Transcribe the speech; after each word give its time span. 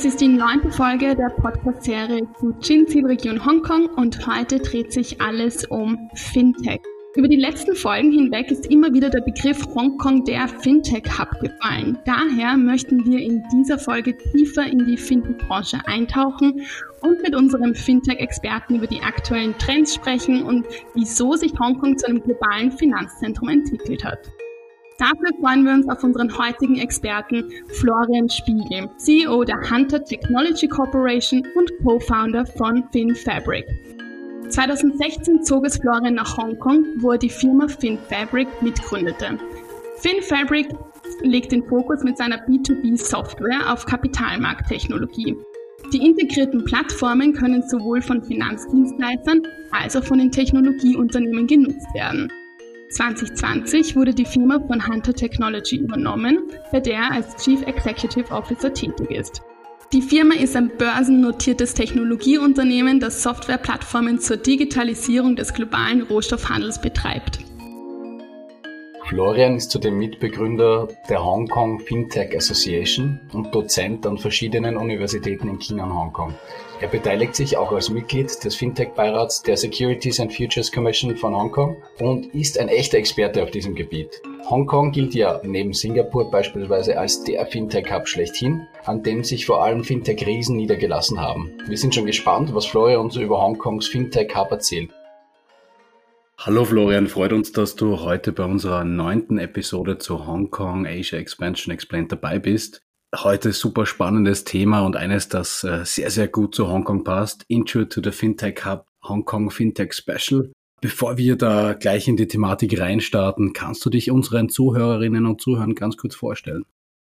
Es 0.00 0.06
ist 0.06 0.22
die 0.22 0.28
neunte 0.28 0.70
Folge 0.70 1.14
der 1.14 1.28
Podcast-Serie 1.28 2.26
zu 2.38 2.54
Chin-Zielregion 2.58 3.44
Hongkong 3.44 3.84
und 3.96 4.26
heute 4.26 4.58
dreht 4.58 4.94
sich 4.94 5.20
alles 5.20 5.66
um 5.66 6.08
Fintech. 6.14 6.80
Über 7.16 7.28
die 7.28 7.36
letzten 7.36 7.74
Folgen 7.74 8.10
hinweg 8.10 8.50
ist 8.50 8.64
immer 8.70 8.94
wieder 8.94 9.10
der 9.10 9.20
Begriff 9.20 9.62
Hongkong 9.74 10.24
der 10.24 10.48
Fintech-Hub 10.48 11.40
gefallen. 11.42 11.98
Daher 12.06 12.56
möchten 12.56 13.04
wir 13.04 13.18
in 13.18 13.44
dieser 13.52 13.78
Folge 13.78 14.16
tiefer 14.16 14.64
in 14.64 14.86
die 14.86 14.96
Fintech-Branche 14.96 15.80
eintauchen 15.84 16.62
und 17.02 17.22
mit 17.22 17.36
unserem 17.36 17.74
Fintech-Experten 17.74 18.76
über 18.76 18.86
die 18.86 19.02
aktuellen 19.02 19.52
Trends 19.58 19.94
sprechen 19.94 20.44
und 20.44 20.64
wieso 20.94 21.34
sich 21.34 21.52
Hongkong 21.60 21.98
zu 21.98 22.06
einem 22.06 22.22
globalen 22.22 22.72
Finanzzentrum 22.72 23.50
entwickelt 23.50 24.02
hat. 24.02 24.32
Dafür 25.00 25.30
freuen 25.40 25.64
wir 25.64 25.72
uns 25.72 25.88
auf 25.88 26.04
unseren 26.04 26.36
heutigen 26.36 26.76
Experten 26.78 27.50
Florian 27.80 28.28
Spiegel, 28.28 28.90
CEO 28.98 29.44
der 29.44 29.58
Hunter 29.70 30.04
Technology 30.04 30.68
Corporation 30.68 31.42
und 31.54 31.72
Co-Founder 31.82 32.44
von 32.44 32.84
FinFabric. 32.92 33.64
2016 34.50 35.42
zog 35.42 35.64
es 35.64 35.78
Florian 35.78 36.16
nach 36.16 36.36
Hongkong, 36.36 36.84
wo 36.98 37.12
er 37.12 37.18
die 37.18 37.30
Firma 37.30 37.66
FinFabric 37.66 38.46
mitgründete. 38.60 39.38
FinFabric 40.00 40.68
legt 41.22 41.52
den 41.52 41.64
Fokus 41.64 42.02
mit 42.04 42.18
seiner 42.18 42.36
B2B-Software 42.46 43.72
auf 43.72 43.86
Kapitalmarkttechnologie. 43.86 45.34
Die 45.94 46.06
integrierten 46.06 46.62
Plattformen 46.66 47.32
können 47.32 47.66
sowohl 47.66 48.02
von 48.02 48.22
Finanzdienstleistern 48.22 49.40
als 49.70 49.96
auch 49.96 50.04
von 50.04 50.18
den 50.18 50.30
Technologieunternehmen 50.30 51.46
genutzt 51.46 51.88
werden. 51.94 52.30
2020 52.90 53.96
wurde 53.96 54.14
die 54.14 54.24
Firma 54.24 54.58
von 54.66 54.86
Hunter 54.86 55.14
Technology 55.14 55.76
übernommen, 55.76 56.50
bei 56.72 56.80
der 56.80 56.94
er 56.94 57.12
als 57.12 57.36
Chief 57.36 57.62
Executive 57.62 58.30
Officer 58.32 58.72
tätig 58.72 59.10
ist. 59.10 59.42
Die 59.92 60.02
Firma 60.02 60.34
ist 60.34 60.54
ein 60.54 60.70
börsennotiertes 60.76 61.74
Technologieunternehmen, 61.74 63.00
das 63.00 63.22
Softwareplattformen 63.22 64.20
zur 64.20 64.36
Digitalisierung 64.36 65.34
des 65.34 65.52
globalen 65.52 66.02
Rohstoffhandels 66.02 66.80
betreibt. 66.80 67.40
Florian 69.08 69.56
ist 69.56 69.72
zudem 69.72 69.98
Mitbegründer 69.98 70.86
der 71.08 71.24
Hong 71.24 71.48
Kong 71.48 71.80
Fintech 71.80 72.36
Association 72.36 73.18
und 73.32 73.52
Dozent 73.52 74.06
an 74.06 74.18
verschiedenen 74.18 74.76
Universitäten 74.76 75.48
in 75.48 75.58
China 75.58 75.84
und 75.84 75.94
Hongkong. 75.94 76.34
Er 76.80 76.88
beteiligt 76.88 77.36
sich 77.36 77.58
auch 77.58 77.72
als 77.72 77.90
Mitglied 77.90 78.42
des 78.42 78.56
Fintech-Beirats 78.56 79.42
der 79.42 79.58
Securities 79.58 80.18
and 80.18 80.32
Futures 80.32 80.72
Commission 80.72 81.14
von 81.14 81.36
Hongkong 81.36 81.76
und 81.98 82.34
ist 82.34 82.58
ein 82.58 82.68
echter 82.68 82.96
Experte 82.96 83.42
auf 83.42 83.50
diesem 83.50 83.74
Gebiet. 83.74 84.22
Hongkong 84.48 84.90
gilt 84.90 85.14
ja 85.14 85.42
neben 85.44 85.74
Singapur 85.74 86.30
beispielsweise 86.30 86.98
als 86.98 87.22
der 87.24 87.44
Fintech-Hub 87.44 88.08
schlechthin, 88.08 88.66
an 88.86 89.02
dem 89.02 89.24
sich 89.24 89.44
vor 89.44 89.62
allem 89.62 89.84
Fintech-Riesen 89.84 90.56
niedergelassen 90.56 91.20
haben. 91.20 91.52
Wir 91.66 91.76
sind 91.76 91.94
schon 91.94 92.06
gespannt, 92.06 92.54
was 92.54 92.64
Florian 92.64 93.00
uns 93.00 93.16
über 93.16 93.42
Hongkongs 93.42 93.86
Fintech-Hub 93.86 94.50
erzählt. 94.50 94.90
Hallo 96.38 96.64
Florian, 96.64 97.08
freut 97.08 97.34
uns, 97.34 97.52
dass 97.52 97.76
du 97.76 98.00
heute 98.00 98.32
bei 98.32 98.44
unserer 98.44 98.84
neunten 98.84 99.36
Episode 99.36 99.98
zu 99.98 100.26
Hong 100.26 100.50
Kong 100.50 100.86
Asia 100.86 101.18
Expansion 101.18 101.74
Explained 101.74 102.10
dabei 102.10 102.38
bist. 102.38 102.82
Heute 103.16 103.52
super 103.52 103.86
spannendes 103.86 104.44
Thema 104.44 104.82
und 104.82 104.94
eines, 104.94 105.28
das 105.28 105.64
äh, 105.64 105.84
sehr, 105.84 106.10
sehr 106.10 106.28
gut 106.28 106.54
zu 106.54 106.68
Hongkong 106.68 107.02
passt. 107.02 107.44
Intro 107.48 107.84
to 107.84 108.00
the 108.02 108.12
Fintech 108.12 108.64
Hub 108.64 108.86
Hong 109.02 109.24
Kong 109.24 109.50
Fintech 109.50 109.94
Special. 109.94 110.52
Bevor 110.80 111.18
wir 111.18 111.36
da 111.36 111.72
gleich 111.72 112.06
in 112.06 112.16
die 112.16 112.28
Thematik 112.28 112.78
reinstarten, 112.78 113.52
kannst 113.52 113.84
du 113.84 113.90
dich 113.90 114.12
unseren 114.12 114.48
Zuhörerinnen 114.48 115.26
und 115.26 115.40
Zuhörern 115.40 115.74
ganz 115.74 115.96
kurz 115.96 116.14
vorstellen? 116.14 116.64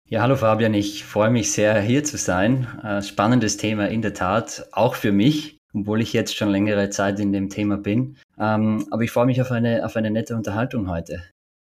Ja, 0.08 0.22
hallo 0.22 0.36
Fabian, 0.36 0.74
ich 0.74 1.06
freue 1.06 1.32
mich 1.32 1.52
sehr, 1.52 1.80
hier 1.82 2.04
zu 2.04 2.18
sein. 2.18 2.68
Äh, 2.84 3.02
spannendes 3.02 3.56
Thema 3.56 3.88
in 3.88 4.02
der 4.02 4.14
Tat, 4.14 4.68
auch 4.74 4.96
für 4.96 5.14
mich 5.14 5.56
obwohl 5.76 6.02
ich 6.02 6.14
jetzt 6.14 6.36
schon 6.36 6.50
längere 6.50 6.90
Zeit 6.90 7.20
in 7.20 7.34
dem 7.34 7.50
Thema 7.50 7.78
bin. 7.78 8.18
Ähm, 8.40 8.88
aber 8.92 9.04
ich 9.04 9.12
freue 9.12 9.26
mich 9.26 9.42
auf 9.42 9.52
eine, 9.52 9.86
auf 9.86 9.96
eine 9.96 10.10
nette 10.10 10.36
Unterhaltung 10.36 10.90
heute. 10.90 11.24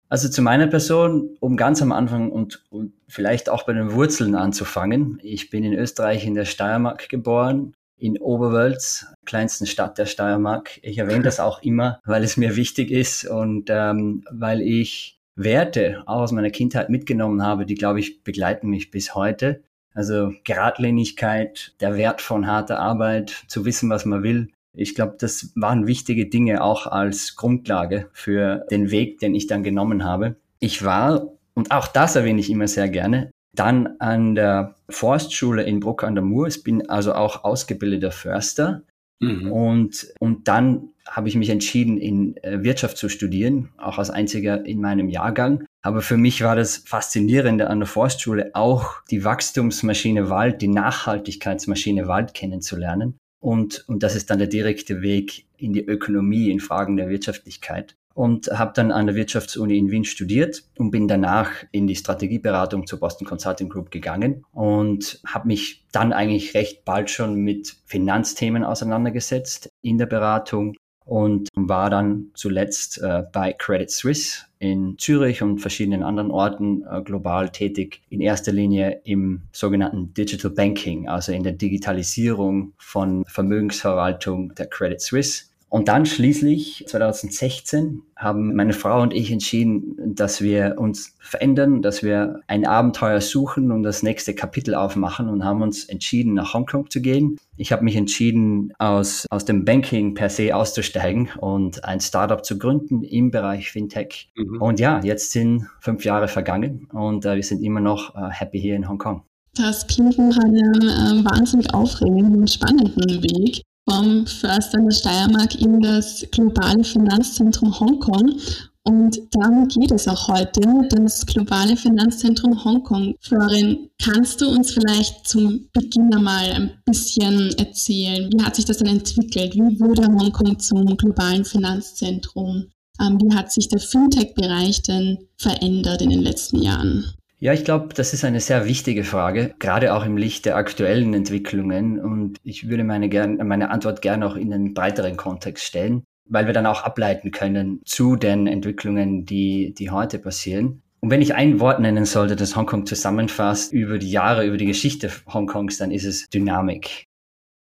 Also 0.09 0.29
zu 0.29 0.41
meiner 0.41 0.69
Person, 0.69 1.37
um 1.41 1.57
ganz 1.57 1.83
am 1.83 1.91
Anfang 1.91 2.31
und, 2.31 2.65
und 2.71 2.93
vielleicht 3.09 3.49
auch 3.49 3.65
bei 3.65 3.73
den 3.73 3.93
Wurzeln 3.93 4.35
anzufangen. 4.37 5.19
Ich 5.23 5.51
bin 5.51 5.65
in 5.65 5.73
Österreich 5.73 6.25
in 6.25 6.35
der 6.35 6.45
Steiermark 6.45 7.09
geboren, 7.09 7.75
in 7.99 8.19
Oberwölz, 8.19 9.07
kleinsten 9.25 9.67
Stadt 9.67 9.99
der 9.99 10.07
Steiermark. 10.07 10.79
Ich 10.83 10.99
erwähne 10.99 11.25
das 11.25 11.41
auch 11.41 11.63
immer, 11.63 12.01
weil 12.05 12.23
es 12.23 12.37
mir 12.37 12.57
wichtig 12.57 12.91
ist 12.91 13.27
und 13.27 13.69
ähm, 13.69 14.23
weil 14.31 14.61
ich 14.63 15.19
Werte 15.35 16.03
auch 16.07 16.23
aus 16.23 16.33
meiner 16.33 16.51
Kindheit 16.51 16.89
mitgenommen 16.89 17.43
habe, 17.43 17.67
die, 17.67 17.75
glaube 17.75 18.01
ich, 18.01 18.23
begleiten 18.23 18.69
mich 18.69 18.91
bis 18.91 19.15
heute. 19.15 19.63
Also 19.93 20.33
Geradlinigkeit, 20.45 21.75
der 21.81 21.97
Wert 21.97 22.21
von 22.21 22.47
harter 22.47 22.79
Arbeit, 22.79 23.45
zu 23.49 23.65
wissen, 23.65 23.91
was 23.91 24.05
man 24.05 24.23
will. 24.23 24.51
Ich 24.77 24.95
glaube, 24.95 25.17
das 25.19 25.53
waren 25.55 25.87
wichtige 25.87 26.27
Dinge 26.27 26.63
auch 26.63 26.87
als 26.87 27.37
Grundlage 27.37 28.09
für 28.13 28.67
den 28.71 28.91
Weg, 28.91 29.19
den 29.21 29.35
ich 29.35 29.47
dann 29.47 29.63
genommen 29.63 30.05
habe. 30.05 30.37
Ich 30.61 30.85
war, 30.85 31.29
und 31.55 31.71
auch 31.71 31.89
das 31.89 32.17
erwähne 32.17 32.41
ich 32.41 32.51
immer 32.51 32.69
sehr 32.69 32.89
gerne, 32.89 33.31
dann 33.55 33.97
an 33.99 34.35
der 34.35 34.75
Forstschule 34.89 35.63
in 35.63 35.81
Bruck 35.81 36.05
an 36.05 36.15
der 36.15 36.25
Mur. 36.25 36.47
Ich 36.47 36.63
bin 36.63 36.89
also 36.89 37.15
auch 37.15 37.45
ausgebildeter 37.45 38.13
Förster. 38.13 38.83
Mhm. 39.21 39.51
Und, 39.51 40.09
und 40.21 40.47
dann 40.47 40.91
habe 41.09 41.29
ich 41.29 41.37
mich 41.37 41.51
entschieden, 41.51 41.97
in 41.97 42.37
äh, 42.39 42.63
Wirtschaft 42.63 42.99
zu 42.99 43.09
studieren, 43.09 43.71
auch 43.79 43.99
als 43.99 44.11
einziger 44.11 44.67
in 44.67 44.81
meinem 44.81 45.09
Jahrgang. 45.09 45.65
Aber 45.83 46.03
für 46.03 46.17
mich 46.17 46.43
war 46.43 46.57
das 46.57 46.79
Faszinierende 46.79 47.71
an 47.71 47.79
der 47.81 47.87
Forstschule 47.87 48.51
auch 48.55 49.03
die 49.11 49.25
Wachstumsmaschine 49.25 50.29
Wald, 50.29 50.61
die 50.61 50.69
Nachhaltigkeitsmaschine 50.69 52.09
Wald 52.09 52.35
kennenzulernen. 52.35 53.17
Und, 53.41 53.85
und 53.89 54.03
das 54.03 54.15
ist 54.15 54.31
dann 54.31 54.39
der 54.39 54.49
direkte 54.49 55.03
Weg 55.03 55.47
in 55.57 55.73
die 55.73 55.85
Ökonomie, 55.85 56.51
in 56.51 56.61
Fragen 56.61 56.97
der 56.97 57.09
Wirtschaftlichkeit. 57.09 57.97
Und 58.15 58.47
habe 58.49 58.73
dann 58.75 58.93
an 58.93 59.07
der 59.07 59.15
Wirtschaftsuni 59.15 59.77
in 59.77 59.91
Wien 59.91 60.07
studiert 60.07 60.63
und 60.79 60.91
bin 60.91 61.07
danach 61.07 61.51
in 61.71 61.87
die 61.87 61.97
Strategieberatung 61.97 62.87
zur 62.87 62.99
Boston 62.99 63.27
Consulting 63.27 63.69
Group 63.69 63.91
gegangen 63.91 64.43
und 64.53 65.21
habe 65.27 65.49
mich 65.49 65.85
dann 65.93 66.15
eigentlich 66.15 66.55
recht 66.55 66.87
bald 66.87 67.11
schon 67.11 67.35
mit 67.35 67.77
Finanzthemen 67.85 68.65
auseinandergesetzt 68.65 69.69
in 69.83 69.99
der 69.99 70.07
Beratung 70.07 70.77
und 71.07 71.49
war 71.55 71.89
dann 71.89 72.33
zuletzt 72.35 73.01
äh, 73.01 73.23
bei 73.33 73.53
Credit 73.53 73.91
Suisse 73.91 74.41
in 74.59 74.97
Zürich 74.99 75.41
und 75.41 75.61
verschiedenen 75.61 76.03
anderen 76.03 76.31
Orten 76.31 76.83
äh, 76.83 77.01
global 77.03 77.49
tätig, 77.49 78.03
in 78.11 78.21
erster 78.21 78.53
Linie 78.53 79.01
im 79.05 79.43
sogenannten 79.53 80.13
Digital 80.15 80.51
Banking, 80.51 81.09
also 81.09 81.33
in 81.33 81.45
der 81.45 81.53
Digitalisierung 81.53 82.73
von 82.77 83.25
Vermögensverwaltung 83.27 84.55
der 84.57 84.67
Credit 84.67 85.01
Suisse. 85.01 85.45
Und 85.77 85.89
dann 85.89 86.07
schließlich 86.07 86.87
2016 86.89 88.01
haben 88.17 88.55
meine 88.55 88.73
Frau 88.73 89.03
und 89.03 89.13
ich 89.13 89.31
entschieden, 89.31 90.15
dass 90.15 90.41
wir 90.41 90.77
uns 90.79 91.15
verändern, 91.19 91.83
dass 91.83 92.03
wir 92.03 92.41
ein 92.47 92.67
Abenteuer 92.67 93.21
suchen 93.21 93.71
und 93.71 93.83
das 93.83 94.03
nächste 94.03 94.35
Kapitel 94.35 94.75
aufmachen 94.75 95.29
und 95.29 95.45
haben 95.45 95.61
uns 95.61 95.85
entschieden, 95.85 96.33
nach 96.33 96.55
Hongkong 96.55 96.89
zu 96.89 97.03
gehen. 97.03 97.37
Ich 97.59 97.73
habe 97.73 97.85
mich 97.85 97.95
entschieden, 97.95 98.73
aus, 98.79 99.27
aus 99.29 99.45
dem 99.45 99.67
Banking 99.67 100.15
per 100.15 100.31
se 100.31 100.57
auszusteigen 100.57 101.29
und 101.41 101.85
ein 101.85 102.01
Startup 102.01 102.43
zu 102.43 102.59
gründen 102.59 103.03
im 103.03 103.31
Bereich 103.31 103.71
Fintech. 103.71 104.31
Mhm. 104.35 104.63
Und 104.63 104.81
ja, 104.81 105.01
jetzt 105.05 105.33
sind 105.33 105.69
fünf 105.81 106.07
Jahre 106.07 106.29
vergangen 106.29 106.89
und 106.91 107.27
äh, 107.27 107.37
wir 107.37 107.43
sind 107.43 107.63
immer 107.63 107.81
noch 107.81 108.15
äh, 108.15 108.31
happy 108.31 108.59
hier 108.59 108.77
in 108.77 108.89
Hongkong. 108.89 109.25
Das 109.55 109.87
klingt 109.87 110.17
nach 110.17 110.39
einem 110.39 110.73
äh, 110.73 111.23
wahnsinnig 111.23 111.75
aufregenden 111.75 112.41
und 112.41 112.51
spannenden 112.51 113.23
Weg 113.23 113.61
vom 113.97 114.27
Förster 114.27 114.79
in 114.79 114.89
der 114.89 114.95
Steiermark 114.95 115.55
in 115.55 115.81
das 115.81 116.27
globale 116.31 116.85
Finanzzentrum 116.85 117.79
Hongkong. 117.81 118.39
Und 118.85 119.19
darum 119.33 119.67
geht 119.69 119.91
es 119.91 120.07
auch 120.07 120.29
heute, 120.29 120.61
das 120.91 121.25
globale 121.27 121.77
Finanzzentrum 121.77 122.63
Hongkong. 122.63 123.15
Florin, 123.21 123.89
kannst 124.01 124.41
du 124.41 124.49
uns 124.49 124.73
vielleicht 124.73 125.27
zum 125.27 125.69
Beginn 125.73 126.15
einmal 126.15 126.53
ein 126.53 126.71
bisschen 126.85 127.53
erzählen, 127.59 128.31
wie 128.33 128.43
hat 128.43 128.55
sich 128.55 128.67
das 128.67 128.79
dann 128.79 128.89
entwickelt? 128.89 129.55
Wie 129.55 129.81
wurde 129.81 130.07
Hongkong 130.07 130.59
zum 130.59 130.97
globalen 130.97 131.45
Finanzzentrum? 131.45 132.67
Ähm, 133.01 133.19
wie 133.21 133.35
hat 133.35 133.51
sich 133.51 133.69
der 133.69 133.81
Fintech-Bereich 133.81 134.83
denn 134.83 135.19
verändert 135.39 136.03
in 136.03 136.11
den 136.11 136.23
letzten 136.23 136.63
Jahren? 136.63 137.16
Ja, 137.39 137.53
ich 137.53 137.65
glaube, 137.65 137.93
das 137.93 138.15
ist 138.15 138.25
eine 138.25 138.41
sehr 138.41 138.65
wichtige 138.65 139.05
Frage, 139.05 139.55
gerade 139.59 139.95
auch 139.95 140.07
im 140.07 140.17
Licht 140.17 140.47
der 140.47 140.57
aktuellen 140.57 141.13
Entwicklungen. 141.13 142.01
Und 142.01 142.39
ich 142.43 142.71
würde 142.71 142.83
meine, 142.83 143.11
gern, 143.11 143.37
meine 143.47 143.71
Antwort 143.71 144.01
gerne 144.01 144.27
auch 144.27 144.37
in 144.37 144.55
einen 144.55 144.73
breiteren 144.73 145.19
Kontext 145.19 145.65
stellen, 145.65 146.05
weil 146.27 146.47
wir 146.47 146.55
dann 146.55 146.65
auch 146.65 146.83
ableiten 146.83 147.33
können 147.33 147.83
zu 147.85 148.17
den 148.17 148.47
Entwicklungen, 148.47 149.27
die, 149.27 149.75
die 149.75 149.91
heute 149.91 150.19
passieren. 150.19 150.83
Und 151.01 151.11
wenn 151.11 151.21
ich 151.21 151.35
ein 151.35 151.61
Wort 151.61 151.79
nennen 151.79 152.07
sollte, 152.07 152.37
das 152.37 152.57
Hongkong 152.57 152.87
zusammenfasst 152.87 153.71
über 153.71 153.99
die 153.99 154.11
Jahre, 154.11 154.47
über 154.47 154.57
die 154.57 154.67
Geschichte 154.67 155.11
Hongkongs, 155.27 155.77
dann 155.77 155.91
ist 155.91 156.05
es 156.05 156.31
Dynamik. 156.31 157.05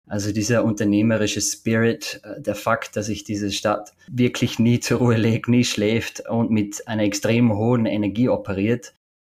Also 0.06 0.32
dieser 0.32 0.64
unternehmerische 0.64 1.40
Spirit, 1.40 2.20
äh, 2.24 2.42
der 2.42 2.54
Fakt, 2.54 2.94
dass 2.96 3.06
sich 3.06 3.24
diese 3.24 3.50
Stadt 3.50 3.94
wirklich 4.06 4.58
nie 4.58 4.80
zur 4.80 4.98
Ruhe 4.98 5.16
legt, 5.16 5.48
nie 5.48 5.64
schläft 5.64 6.28
und 6.28 6.50
mit 6.50 6.86
einer 6.86 7.04
extrem 7.04 7.56
hohen 7.56 7.86
Energie 7.86 8.28
operiert, 8.28 8.92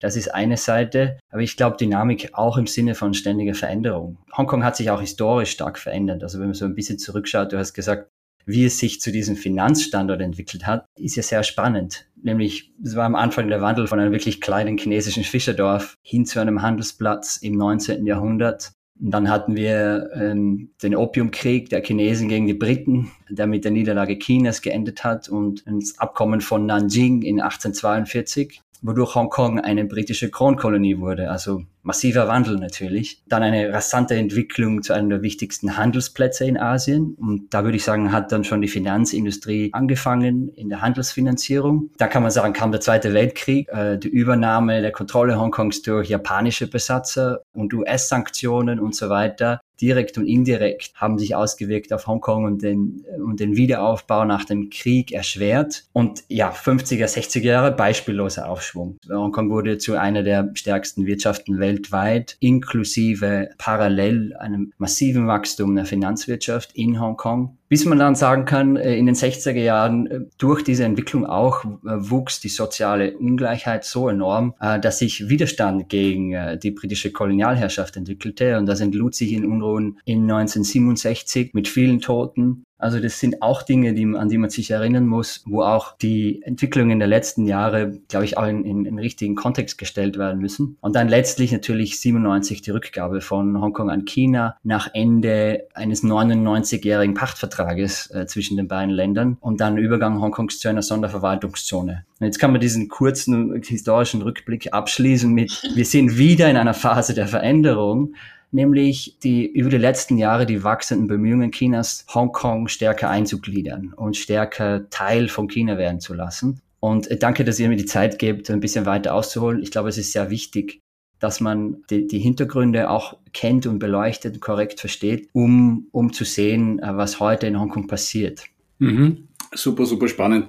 das 0.04 0.18
ist 0.18 0.34
eine 0.34 0.58
Seite, 0.58 1.18
aber 1.30 1.44
ich 1.44 1.56
glaube 1.56 1.78
Dynamik 1.78 2.32
auch 2.34 2.58
im 2.58 2.68
Sinne 2.68 2.94
von 2.94 3.14
ständiger 3.14 3.56
Veränderung. 3.56 4.18
Hongkong 4.38 4.66
hat 4.66 4.76
sich 4.76 4.92
auch 4.92 5.00
historisch 5.00 5.52
stark 5.52 5.80
verändert. 5.80 6.24
Also 6.24 6.40
wenn 6.40 6.48
man 6.48 6.56
so 6.56 6.66
ein 6.66 6.76
bisschen 6.76 7.00
zurückschaut, 7.00 7.54
du 7.54 7.58
hast 7.58 7.74
gesagt, 7.74 8.10
wie 8.46 8.66
es 8.66 8.80
sich 8.80 9.00
zu 9.00 9.14
diesem 9.14 9.38
Finanzstandort 9.38 10.20
entwickelt 10.20 10.68
hat, 10.68 10.86
ist 11.00 11.16
ja 11.16 11.24
sehr 11.24 11.44
spannend. 11.44 12.06
Nämlich, 12.22 12.74
es 12.84 12.98
war 12.98 13.06
am 13.06 13.16
Anfang 13.16 13.48
der 13.48 13.62
Wandel 13.62 13.88
von 13.88 13.98
einem 13.98 14.12
wirklich 14.12 14.42
kleinen 14.42 14.78
chinesischen 14.78 15.24
Fischerdorf 15.24 15.96
hin 16.02 16.26
zu 16.26 16.42
einem 16.42 16.62
Handelsplatz 16.62 17.38
im 17.38 17.56
19. 17.56 18.06
Jahrhundert. 18.06 18.74
Und 19.00 19.12
dann 19.12 19.30
hatten 19.30 19.56
wir 19.56 20.10
ähm, 20.16 20.72
den 20.84 20.98
Opiumkrieg 20.98 21.70
der 21.70 21.82
Chinesen 21.82 22.28
gegen 22.28 22.48
die 22.48 22.54
Briten, 22.54 23.10
der 23.30 23.48
mit 23.48 23.64
der 23.64 23.72
Niederlage 23.72 24.20
Chinas 24.20 24.62
geendet 24.62 25.06
hat 25.06 25.30
und 25.30 25.64
das 25.66 25.98
Abkommen 25.98 26.42
von 26.42 26.66
Nanjing 26.66 27.22
in 27.22 27.40
1842 27.40 28.62
wodurch 28.84 29.16
Hongkong 29.16 29.60
eine 29.60 29.86
britische 29.86 30.30
Kronkolonie 30.30 31.00
wurde. 31.00 31.32
Also 31.32 31.64
massiver 31.82 32.28
Wandel 32.28 32.58
natürlich. 32.58 33.24
Dann 33.28 33.44
eine 33.44 33.72
rasante 33.74 34.16
Entwicklung 34.16 34.84
zu 34.84 34.94
einem 34.94 35.10
der 35.10 35.22
wichtigsten 35.22 35.78
Handelsplätze 35.78 36.46
in 36.46 36.58
Asien. 36.58 37.16
Und 37.20 37.54
da 37.54 37.64
würde 37.64 37.78
ich 37.78 37.84
sagen, 37.84 38.12
hat 38.12 38.32
dann 38.32 38.44
schon 38.44 38.62
die 38.62 38.68
Finanzindustrie 38.68 39.70
angefangen 39.74 40.50
in 40.50 40.70
der 40.70 40.82
Handelsfinanzierung. 40.82 41.90
Da 41.98 42.08
kann 42.08 42.24
man 42.24 42.32
sagen, 42.32 42.54
kam 42.54 42.72
der 42.72 42.82
Zweite 42.82 43.14
Weltkrieg, 43.14 43.70
äh, 43.70 43.98
die 43.98 44.10
Übernahme 44.10 44.82
der 44.82 44.92
Kontrolle 44.92 45.40
Hongkongs 45.40 45.82
durch 45.82 46.10
japanische 46.10 46.68
Besatzer 46.68 47.42
und 47.54 47.74
US-Sanktionen 47.74 48.80
und 48.80 48.96
so 48.96 49.10
weiter 49.10 49.62
direkt 49.84 50.18
und 50.18 50.26
indirekt 50.26 50.92
haben 50.96 51.20
sich 51.20 51.36
ausgewirkt 51.36 51.94
auf 51.94 52.08
Hongkong 52.08 52.46
und 52.46 52.64
den, 52.64 53.06
und 53.24 53.40
den 53.40 53.56
Wiederaufbau 53.56 54.26
nach 54.26 54.46
dem 54.46 54.70
Krieg 54.70 55.12
erschwert. 55.12 55.84
Und 55.94 56.24
ja, 56.30 56.52
50er, 56.52 57.06
60er 57.06 57.44
Jahre 57.44 57.72
beispielloser 57.72 58.50
Aufschwung. 58.50 58.98
Hongkong 59.10 59.50
wurde 59.50 59.78
zu 59.78 59.96
einer 59.96 60.24
der 60.24 60.50
stärksten 60.56 61.06
Wirtschaften 61.06 61.60
weltweit 61.60 61.84
weltweit, 61.84 62.38
inklusive 62.40 63.50
parallel 63.58 64.36
einem 64.38 64.74
massiven 64.78 65.28
Wachstum 65.28 65.76
der 65.76 65.86
Finanzwirtschaft 65.86 66.74
in 66.74 67.00
Hongkong. 67.00 67.58
Bis 67.70 67.86
man 67.86 67.98
dann 67.98 68.16
sagen 68.16 68.46
kann, 68.46 68.76
äh, 68.76 68.96
in 68.96 69.06
den 69.06 69.16
60er 69.16 69.54
Jahren 69.54 70.08
äh, 70.08 70.20
durch 70.38 70.64
diese 70.64 70.84
Entwicklung 70.84 71.26
auch 71.26 71.66
äh, 71.66 71.70
wuchs 71.84 72.40
die 72.40 72.50
soziale 72.50 73.18
Ungleichheit 73.18 73.84
so 73.84 74.10
enorm, 74.10 74.54
dass 74.60 75.00
sich 75.00 75.30
Widerstand 75.30 75.90
gegen 75.90 76.60
die 76.60 76.72
britische 76.72 77.12
Kolonialherrschaft 77.12 77.98
entwickelte. 77.98 78.58
Und 78.58 78.66
das 78.66 78.82
entlud 78.82 79.16
sich 79.16 79.34
in 79.34 79.46
Unruhen 79.46 80.00
in 80.06 80.24
1967 80.24 81.54
mit 81.54 81.68
vielen 81.68 82.02
Toten 82.02 82.66
also 82.84 83.00
das 83.00 83.20
sind 83.20 83.42
auch 83.42 83.64
Dinge, 83.64 83.94
die, 83.94 84.06
an 84.06 84.28
die 84.28 84.38
man 84.38 84.50
sich 84.50 84.70
erinnern 84.70 85.08
muss, 85.08 85.42
wo 85.46 85.62
auch 85.62 85.98
die 85.98 86.42
Entwicklungen 86.44 87.00
der 87.00 87.08
letzten 87.08 87.46
Jahre, 87.46 87.98
glaube 88.10 88.26
ich, 88.26 88.38
auch 88.38 88.46
in, 88.46 88.66
in, 88.66 88.86
in 88.86 89.00
richtigen 89.00 89.36
Kontext 89.36 89.78
gestellt 89.78 90.18
werden 90.18 90.42
müssen. 90.42 90.78
Und 90.82 90.96
dann 90.98 91.08
letztlich 91.08 91.54
natürlich 91.54 92.00
97 92.02 92.62
die 92.62 92.72
Rückgabe 92.72 93.22
von 93.22 93.60
Hongkong 93.62 93.90
an 93.90 94.04
China 94.04 94.58
nach 94.64 94.90
Ende 94.94 95.64
eines 95.74 96.04
99-jährigen 96.04 97.14
Pachtvertrages 97.14 98.12
äh, 98.12 98.26
zwischen 98.26 98.58
den 98.58 98.68
beiden 98.68 98.94
Ländern 98.94 99.38
und 99.40 99.62
dann 99.62 99.78
Übergang 99.78 100.20
Hongkongs 100.20 100.60
zu 100.60 100.68
einer 100.68 100.82
Sonderverwaltungszone. 100.82 102.04
Und 102.20 102.26
jetzt 102.26 102.38
kann 102.38 102.52
man 102.52 102.60
diesen 102.60 102.90
kurzen 102.90 103.62
historischen 103.64 104.22
Rückblick 104.22 104.74
abschließen 104.74 105.32
mit, 105.32 105.64
wir 105.74 105.86
sind 105.86 106.18
wieder 106.18 106.50
in 106.50 106.58
einer 106.58 106.74
Phase 106.74 107.14
der 107.14 107.28
Veränderung 107.28 108.14
nämlich 108.54 109.18
die 109.24 109.46
über 109.46 109.70
die 109.70 109.78
letzten 109.78 110.18
Jahre 110.18 110.46
die 110.46 110.64
wachsenden 110.64 111.08
Bemühungen 111.08 111.52
Chinas, 111.52 112.06
Hongkong 112.14 112.68
stärker 112.68 113.10
einzugliedern 113.10 113.94
und 113.96 114.18
stärker 114.18 114.90
Teil 114.90 115.28
von 115.28 115.48
China 115.48 115.78
werden 115.78 116.00
zu 116.00 116.14
lassen. 116.14 116.62
Und 116.80 117.10
äh, 117.10 117.18
danke, 117.18 117.44
dass 117.44 117.60
ihr 117.60 117.70
mir 117.70 117.78
die 117.78 117.86
Zeit 117.86 118.20
gebt, 118.20 118.50
ein 118.50 118.60
bisschen 118.60 118.86
weiter 118.86 119.14
auszuholen. 119.14 119.62
Ich 119.62 119.72
glaube, 119.72 119.90
es 119.90 119.98
ist 119.98 120.12
sehr 120.12 120.30
wichtig, 120.30 120.82
dass 121.20 121.40
man 121.40 121.78
die, 121.90 122.08
die 122.08 122.20
Hintergründe 122.20 122.90
auch 122.90 123.18
kennt 123.32 123.66
und 123.66 123.80
beleuchtet 123.80 124.36
und 124.36 124.42
korrekt 124.42 124.82
versteht, 124.82 125.30
um, 125.32 125.88
um 125.92 126.12
zu 126.12 126.26
sehen, 126.26 126.80
äh, 126.80 126.98
was 126.98 127.20
heute 127.20 127.48
in 127.48 127.60
Hongkong 127.60 127.88
passiert. 127.88 128.44
Mhm. 128.80 129.30
Super, 129.54 129.86
super 129.86 130.08
spannend. 130.08 130.48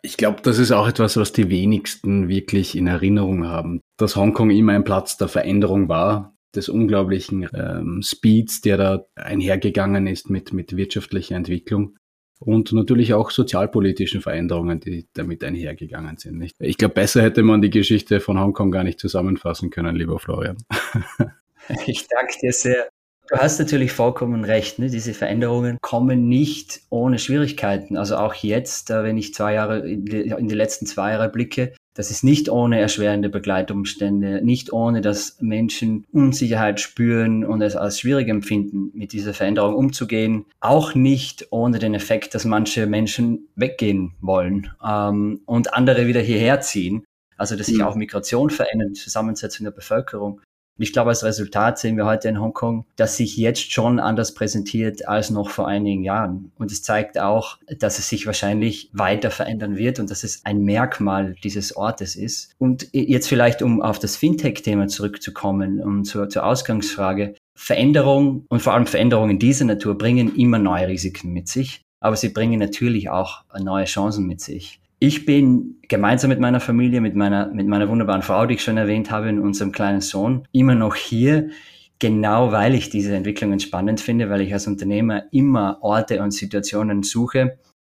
Ich 0.00 0.16
glaube, 0.16 0.42
das 0.42 0.58
ist 0.58 0.70
auch 0.70 0.86
etwas, 0.86 1.16
was 1.16 1.32
die 1.32 1.48
wenigsten 1.48 2.28
wirklich 2.28 2.76
in 2.76 2.86
Erinnerung 2.86 3.46
haben, 3.46 3.80
dass 3.98 4.16
Hongkong 4.16 4.50
immer 4.50 4.72
ein 4.72 4.84
Platz 4.84 5.16
der 5.16 5.28
Veränderung 5.28 5.88
war, 5.88 6.33
des 6.56 6.68
unglaublichen 6.68 7.48
ähm, 7.54 8.02
Speeds, 8.02 8.60
der 8.60 8.76
da 8.76 9.06
einhergegangen 9.14 10.06
ist 10.06 10.30
mit, 10.30 10.52
mit 10.52 10.76
wirtschaftlicher 10.76 11.36
Entwicklung 11.36 11.96
und 12.40 12.72
natürlich 12.72 13.14
auch 13.14 13.30
sozialpolitischen 13.30 14.20
Veränderungen, 14.20 14.80
die 14.80 15.06
damit 15.14 15.44
einhergegangen 15.44 16.16
sind. 16.16 16.38
Nicht? 16.38 16.56
Ich 16.58 16.76
glaube, 16.76 16.94
besser 16.94 17.22
hätte 17.22 17.42
man 17.42 17.62
die 17.62 17.70
Geschichte 17.70 18.20
von 18.20 18.38
Hongkong 18.38 18.70
gar 18.70 18.84
nicht 18.84 19.00
zusammenfassen 19.00 19.70
können, 19.70 19.96
lieber 19.96 20.18
Florian. 20.18 20.58
ich 21.86 22.06
danke 22.08 22.34
dir 22.42 22.52
sehr. 22.52 22.88
Du 23.28 23.36
hast 23.36 23.58
natürlich 23.58 23.92
vollkommen 23.92 24.44
recht. 24.44 24.78
Ne? 24.78 24.90
Diese 24.90 25.14
Veränderungen 25.14 25.78
kommen 25.80 26.28
nicht 26.28 26.82
ohne 26.90 27.18
Schwierigkeiten. 27.18 27.96
Also 27.96 28.16
auch 28.16 28.34
jetzt, 28.34 28.90
wenn 28.90 29.16
ich 29.16 29.32
zwei 29.32 29.54
Jahre 29.54 29.88
in 29.88 30.04
die, 30.04 30.20
in 30.20 30.48
die 30.48 30.54
letzten 30.54 30.84
zwei 30.84 31.12
Jahre 31.12 31.30
blicke, 31.30 31.72
das 31.94 32.10
ist 32.10 32.24
nicht 32.24 32.48
ohne 32.48 32.80
erschwerende 32.80 33.28
Begleitumstände, 33.28 34.44
nicht 34.44 34.72
ohne, 34.72 35.00
dass 35.00 35.40
Menschen 35.40 36.04
Unsicherheit 36.12 36.80
spüren 36.80 37.44
und 37.44 37.62
es 37.62 37.76
als 37.76 38.00
schwierig 38.00 38.28
empfinden, 38.28 38.90
mit 38.94 39.12
dieser 39.12 39.32
Veränderung 39.32 39.76
umzugehen. 39.76 40.44
Auch 40.58 40.96
nicht 40.96 41.46
ohne 41.50 41.78
den 41.78 41.94
Effekt, 41.94 42.34
dass 42.34 42.44
manche 42.44 42.86
Menschen 42.86 43.48
weggehen 43.54 44.14
wollen 44.20 44.72
ähm, 44.84 45.40
und 45.46 45.72
andere 45.72 46.08
wieder 46.08 46.20
hierher 46.20 46.60
ziehen. 46.60 47.04
Also 47.36 47.56
dass 47.56 47.66
sich 47.66 47.78
mhm. 47.78 47.84
auch 47.84 47.94
Migration 47.94 48.50
verändert, 48.50 48.96
Zusammensetzung 48.96 49.64
der 49.64 49.72
Bevölkerung. 49.72 50.40
Ich 50.76 50.92
glaube, 50.92 51.10
als 51.10 51.22
Resultat 51.22 51.78
sehen 51.78 51.96
wir 51.96 52.04
heute 52.04 52.28
in 52.28 52.40
Hongkong, 52.40 52.84
dass 52.96 53.16
sich 53.16 53.36
jetzt 53.36 53.70
schon 53.70 54.00
anders 54.00 54.34
präsentiert 54.34 55.06
als 55.06 55.30
noch 55.30 55.50
vor 55.50 55.68
einigen 55.68 56.02
Jahren. 56.02 56.50
Und 56.58 56.72
es 56.72 56.82
zeigt 56.82 57.16
auch, 57.18 57.58
dass 57.78 58.00
es 58.00 58.08
sich 58.08 58.26
wahrscheinlich 58.26 58.90
weiter 58.92 59.30
verändern 59.30 59.76
wird 59.76 60.00
und 60.00 60.10
dass 60.10 60.24
es 60.24 60.44
ein 60.44 60.62
Merkmal 60.64 61.36
dieses 61.44 61.76
Ortes 61.76 62.16
ist. 62.16 62.52
Und 62.58 62.88
jetzt 62.92 63.28
vielleicht, 63.28 63.62
um 63.62 63.82
auf 63.82 64.00
das 64.00 64.16
Fintech-Thema 64.16 64.88
zurückzukommen 64.88 65.80
und 65.80 66.06
zur, 66.06 66.28
zur 66.28 66.44
Ausgangsfrage. 66.44 67.34
Veränderung 67.56 68.44
und 68.48 68.60
vor 68.60 68.74
allem 68.74 68.86
Veränderungen 68.86 69.38
dieser 69.38 69.64
Natur 69.64 69.96
bringen 69.96 70.34
immer 70.34 70.58
neue 70.58 70.88
Risiken 70.88 71.32
mit 71.32 71.46
sich, 71.46 71.82
aber 72.00 72.16
sie 72.16 72.30
bringen 72.30 72.58
natürlich 72.58 73.10
auch 73.10 73.44
neue 73.60 73.84
Chancen 73.84 74.26
mit 74.26 74.40
sich. 74.40 74.80
Ich 74.98 75.26
bin 75.26 75.80
gemeinsam 75.88 76.30
mit 76.30 76.40
meiner 76.40 76.60
Familie, 76.60 77.00
mit 77.00 77.14
meiner, 77.14 77.48
mit 77.48 77.66
meiner 77.66 77.88
wunderbaren 77.88 78.22
Frau, 78.22 78.46
die 78.46 78.54
ich 78.54 78.62
schon 78.62 78.76
erwähnt 78.76 79.10
habe, 79.10 79.28
und 79.28 79.40
unserem 79.40 79.72
kleinen 79.72 80.00
Sohn, 80.00 80.46
immer 80.52 80.74
noch 80.74 80.94
hier, 80.94 81.50
genau 81.98 82.52
weil 82.52 82.74
ich 82.74 82.90
diese 82.90 83.14
Entwicklungen 83.14 83.60
spannend 83.60 84.00
finde, 84.00 84.30
weil 84.30 84.40
ich 84.40 84.52
als 84.52 84.66
Unternehmer 84.66 85.24
immer 85.32 85.78
Orte 85.82 86.22
und 86.22 86.30
Situationen 86.30 87.02
suche, 87.02 87.58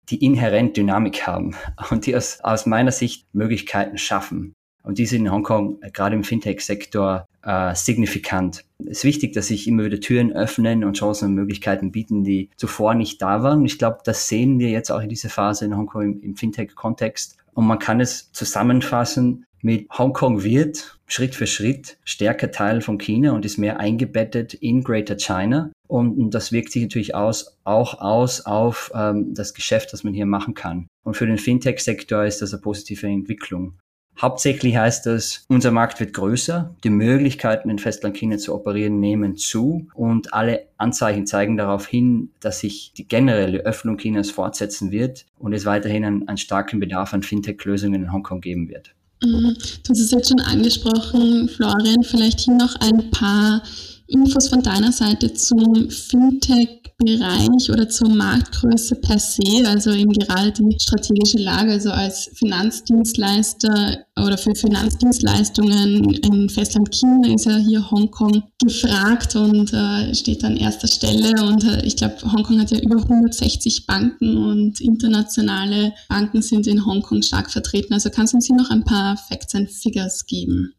die 0.10 0.24
inhärent 0.24 0.78
Dynamik 0.78 1.28
haben 1.28 1.56
und 1.90 2.06
die 2.06 2.16
aus, 2.16 2.40
aus 2.42 2.66
meiner 2.66 2.92
Sicht 2.92 3.28
Möglichkeiten 3.34 3.98
schaffen. 3.98 4.54
Und 4.86 5.00
die 5.00 5.06
sind 5.06 5.26
in 5.26 5.32
Hongkong 5.32 5.82
äh, 5.82 5.92
gerade 5.92 6.16
im 6.16 6.24
Fintech-Sektor 6.24 7.26
äh, 7.44 7.76
signifikant. 7.76 8.64
Es 8.80 9.00
ist 9.00 9.04
wichtig, 9.04 9.34
dass 9.34 9.48
sich 9.48 9.68
immer 9.68 9.86
wieder 9.86 10.00
Türen 10.00 10.32
öffnen 10.32 10.84
und 10.84 10.98
Chancen 10.98 11.30
und 11.30 11.36
Möglichkeiten 11.36 11.92
bieten, 11.92 12.24
die 12.24 12.50
zuvor 12.56 12.94
nicht 12.94 13.22
da 13.22 13.44
waren. 13.44 13.66
Ich 13.66 13.78
glaube, 13.78 13.98
das 14.04 14.28
sehen 14.28 14.60
wir 14.60 14.70
jetzt 14.70 14.92
auch 14.92 15.02
in 15.02 15.10
dieser 15.10 15.30
Phase 15.30 15.66
in 15.66 15.76
Hongkong 15.76 16.04
im, 16.04 16.22
im 16.22 16.36
Fintech-Kontext. 16.36 17.38
Und 17.54 17.68
man 17.68 17.80
kann 17.80 18.00
es 18.00 18.32
zusammenfassen 18.32 19.46
mit 19.66 19.90
Hongkong 19.90 20.44
wird 20.44 21.00
Schritt 21.08 21.34
für 21.34 21.48
Schritt 21.48 21.98
stärker 22.04 22.52
Teil 22.52 22.82
von 22.82 23.00
China 23.00 23.32
und 23.32 23.46
ist 23.46 23.58
mehr 23.58 23.80
eingebettet 23.80 24.54
in 24.54 24.84
Greater 24.84 25.18
China. 25.18 25.72
Und 25.88 26.30
das 26.32 26.52
wirkt 26.52 26.72
sich 26.72 26.84
natürlich 26.84 27.16
aus, 27.16 27.58
auch 27.64 28.00
aus 28.00 28.46
auf 28.46 28.92
ähm, 28.94 29.34
das 29.34 29.56
Geschäft, 29.56 29.92
das 29.92 30.04
man 30.04 30.14
hier 30.14 30.28
machen 30.28 30.54
kann. 30.54 30.88
Und 31.04 31.18
für 31.18 31.26
den 31.26 31.40
Fintech-Sektor 31.40 32.26
ist 32.26 32.44
das 32.44 32.54
eine 32.54 32.62
positive 32.62 33.08
Entwicklung. 33.08 33.80
Hauptsächlich 34.20 34.78
heißt 34.78 35.06
das, 35.06 35.46
unser 35.50 35.72
Markt 35.72 36.00
wird 36.00 36.14
größer, 36.14 36.74
die 36.84 36.90
Möglichkeiten 36.90 37.70
in 37.70 37.80
Festlandchina 37.80 38.38
zu 38.38 38.54
operieren 38.54 39.00
nehmen 39.00 39.36
zu 39.36 39.88
und 39.94 40.34
alle 40.34 40.68
Anzeichen 40.78 41.28
zeigen 41.28 41.58
darauf 41.58 41.86
hin, 41.86 42.30
dass 42.40 42.62
sich 42.62 42.94
die 42.96 43.08
generelle 43.08 43.60
Öffnung 43.60 43.98
Chinas 43.98 44.32
fortsetzen 44.32 44.92
wird 44.92 45.26
und 45.38 45.54
es 45.54 45.66
weiterhin 45.66 46.06
einen, 46.06 46.28
einen 46.28 46.38
starken 46.38 46.80
Bedarf 46.80 47.14
an 47.14 47.24
Fintech-Lösungen 47.24 48.04
in 48.04 48.14
Hongkong 48.14 48.40
geben 48.40 48.70
wird. 48.70 48.96
Mhm. 49.24 49.56
Du 49.84 49.90
hast 49.90 50.00
es 50.00 50.12
jetzt 50.12 50.30
schon 50.30 50.40
angesprochen, 50.40 51.50
Florian, 51.50 52.04
vielleicht 52.04 52.42
hier 52.42 52.56
noch 52.56 52.76
ein 52.80 53.12
paar 53.12 53.64
Infos 54.08 54.50
von 54.50 54.62
deiner 54.62 54.92
Seite 54.92 55.34
zum 55.34 55.90
Fintech 55.90 56.82
Bereich 56.98 57.70
oder 57.70 57.90
zur 57.90 58.08
Marktgröße 58.10 58.96
per 58.96 59.20
se, 59.20 59.68
also 59.68 59.92
eben 59.92 60.14
gerade 60.14 60.54
die 60.54 60.78
strategische 60.80 61.40
Lage, 61.40 61.72
also 61.74 61.92
als 61.92 62.32
Finanzdienstleister 62.36 64.06
oder 64.18 64.38
für 64.38 64.56
Finanzdienstleistungen 64.56 66.14
in 66.14 66.50
Festland 66.50 66.90
China 66.96 67.34
ist 67.34 67.46
ja 67.46 67.58
hier 67.58 67.92
Hongkong 67.92 68.44
gefragt 68.64 69.36
und 69.36 69.74
äh, 69.74 70.16
steht 70.16 70.46
an 70.46 70.56
erster 70.56 70.88
Stelle. 70.88 71.34
Und 71.46 71.66
äh, 71.66 71.86
ich 71.86 71.98
glaube, 71.98 72.16
Hongkong 72.32 72.62
hat 72.62 72.72
ja 72.72 72.80
über 72.80 72.96
160 72.96 73.88
Banken 73.88 74.38
und 74.38 74.80
internationale 74.80 75.94
Banken 76.08 76.42
sind 76.42 76.66
in 76.66 76.86
Hongkong 76.86 77.24
stark 77.24 77.52
vertreten. 77.52 77.94
Also 77.94 78.10
kannst 78.10 78.32
du 78.32 78.38
uns 78.38 78.48
hier 78.48 78.56
noch 78.56 78.70
ein 78.70 78.86
paar 78.86 79.18
Facts 79.18 79.54
and 79.54 79.70
Figures 79.70 80.26
geben? 80.26 80.74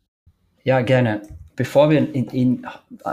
Ja, 0.65 0.81
gerne 0.81 1.21
bevor 1.57 1.91
wir 1.91 1.99
in, 1.99 2.27
in, 2.29 2.67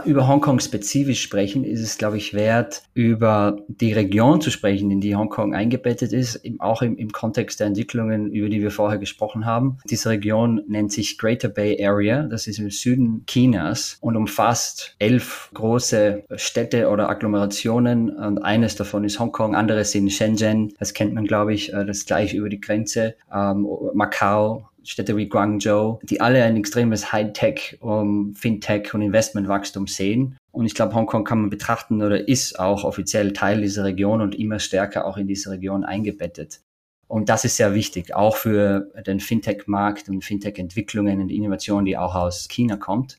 über 0.04 0.28
Hongkong 0.28 0.60
spezifisch 0.60 1.22
sprechen, 1.22 1.64
ist 1.64 1.80
es, 1.80 1.98
glaube 1.98 2.18
ich, 2.18 2.34
wert, 2.34 2.82
über 2.92 3.58
die 3.68 3.92
Region 3.92 4.40
zu 4.40 4.50
sprechen, 4.50 4.90
in 4.90 5.00
die 5.00 5.16
Hongkong 5.16 5.54
eingebettet 5.54 6.12
ist, 6.12 6.42
auch 6.58 6.82
im, 6.82 6.96
im 6.96 7.10
Kontext 7.10 7.60
der 7.60 7.68
Entwicklungen, 7.68 8.30
über 8.30 8.48
die 8.48 8.62
wir 8.62 8.70
vorher 8.70 8.98
gesprochen 8.98 9.46
haben. 9.46 9.78
Diese 9.88 10.10
Region 10.10 10.62
nennt 10.68 10.92
sich 10.92 11.18
Greater 11.18 11.48
Bay 11.48 11.84
Area, 11.84 12.22
das 12.22 12.46
ist 12.46 12.58
im 12.58 12.70
Süden 12.70 13.24
Chinas 13.26 13.96
und 14.00 14.16
umfasst 14.16 14.94
elf 14.98 15.50
große 15.54 16.24
Städte 16.36 16.88
oder 16.88 17.08
Agglomerationen. 17.08 18.10
Und 18.10 18.38
eines 18.38 18.76
davon 18.76 19.04
ist 19.04 19.18
Hongkong, 19.18 19.54
andere 19.54 19.84
sind 19.84 20.12
Shenzhen, 20.12 20.74
das 20.78 20.92
kennt 20.92 21.14
man, 21.14 21.24
glaube 21.24 21.54
ich, 21.54 21.72
äh, 21.72 21.84
das 21.84 22.04
gleich 22.04 22.34
über 22.34 22.48
die 22.48 22.60
Grenze, 22.60 23.14
ähm, 23.32 23.66
Macau, 23.94 24.68
Städte 24.84 25.16
wie 25.16 25.28
Guangzhou, 25.28 25.98
die 26.02 26.20
alle 26.20 26.42
ein 26.44 26.56
extremes 26.56 27.12
Hightech, 27.12 27.78
um, 27.80 28.34
Fintech 28.34 28.94
und 28.94 29.02
Investmentwachstum 29.02 29.86
sehen. 29.86 30.36
Und 30.52 30.66
ich 30.66 30.74
glaube, 30.74 30.94
Hongkong 30.94 31.24
kann 31.24 31.40
man 31.40 31.50
betrachten 31.50 32.02
oder 32.02 32.28
ist 32.28 32.58
auch 32.58 32.84
offiziell 32.84 33.32
Teil 33.32 33.62
dieser 33.62 33.84
Region 33.84 34.20
und 34.20 34.34
immer 34.34 34.58
stärker 34.58 35.06
auch 35.06 35.16
in 35.16 35.26
diese 35.26 35.50
Region 35.50 35.84
eingebettet. 35.84 36.60
Und 37.06 37.28
das 37.28 37.44
ist 37.44 37.56
sehr 37.56 37.74
wichtig, 37.74 38.14
auch 38.14 38.36
für 38.36 38.90
den 39.06 39.20
Fintech-Markt 39.20 40.08
und 40.08 40.24
Fintech-Entwicklungen 40.24 41.20
und 41.20 41.30
Innovationen, 41.30 41.84
die 41.84 41.96
auch 41.96 42.14
aus 42.14 42.48
China 42.48 42.76
kommt. 42.76 43.18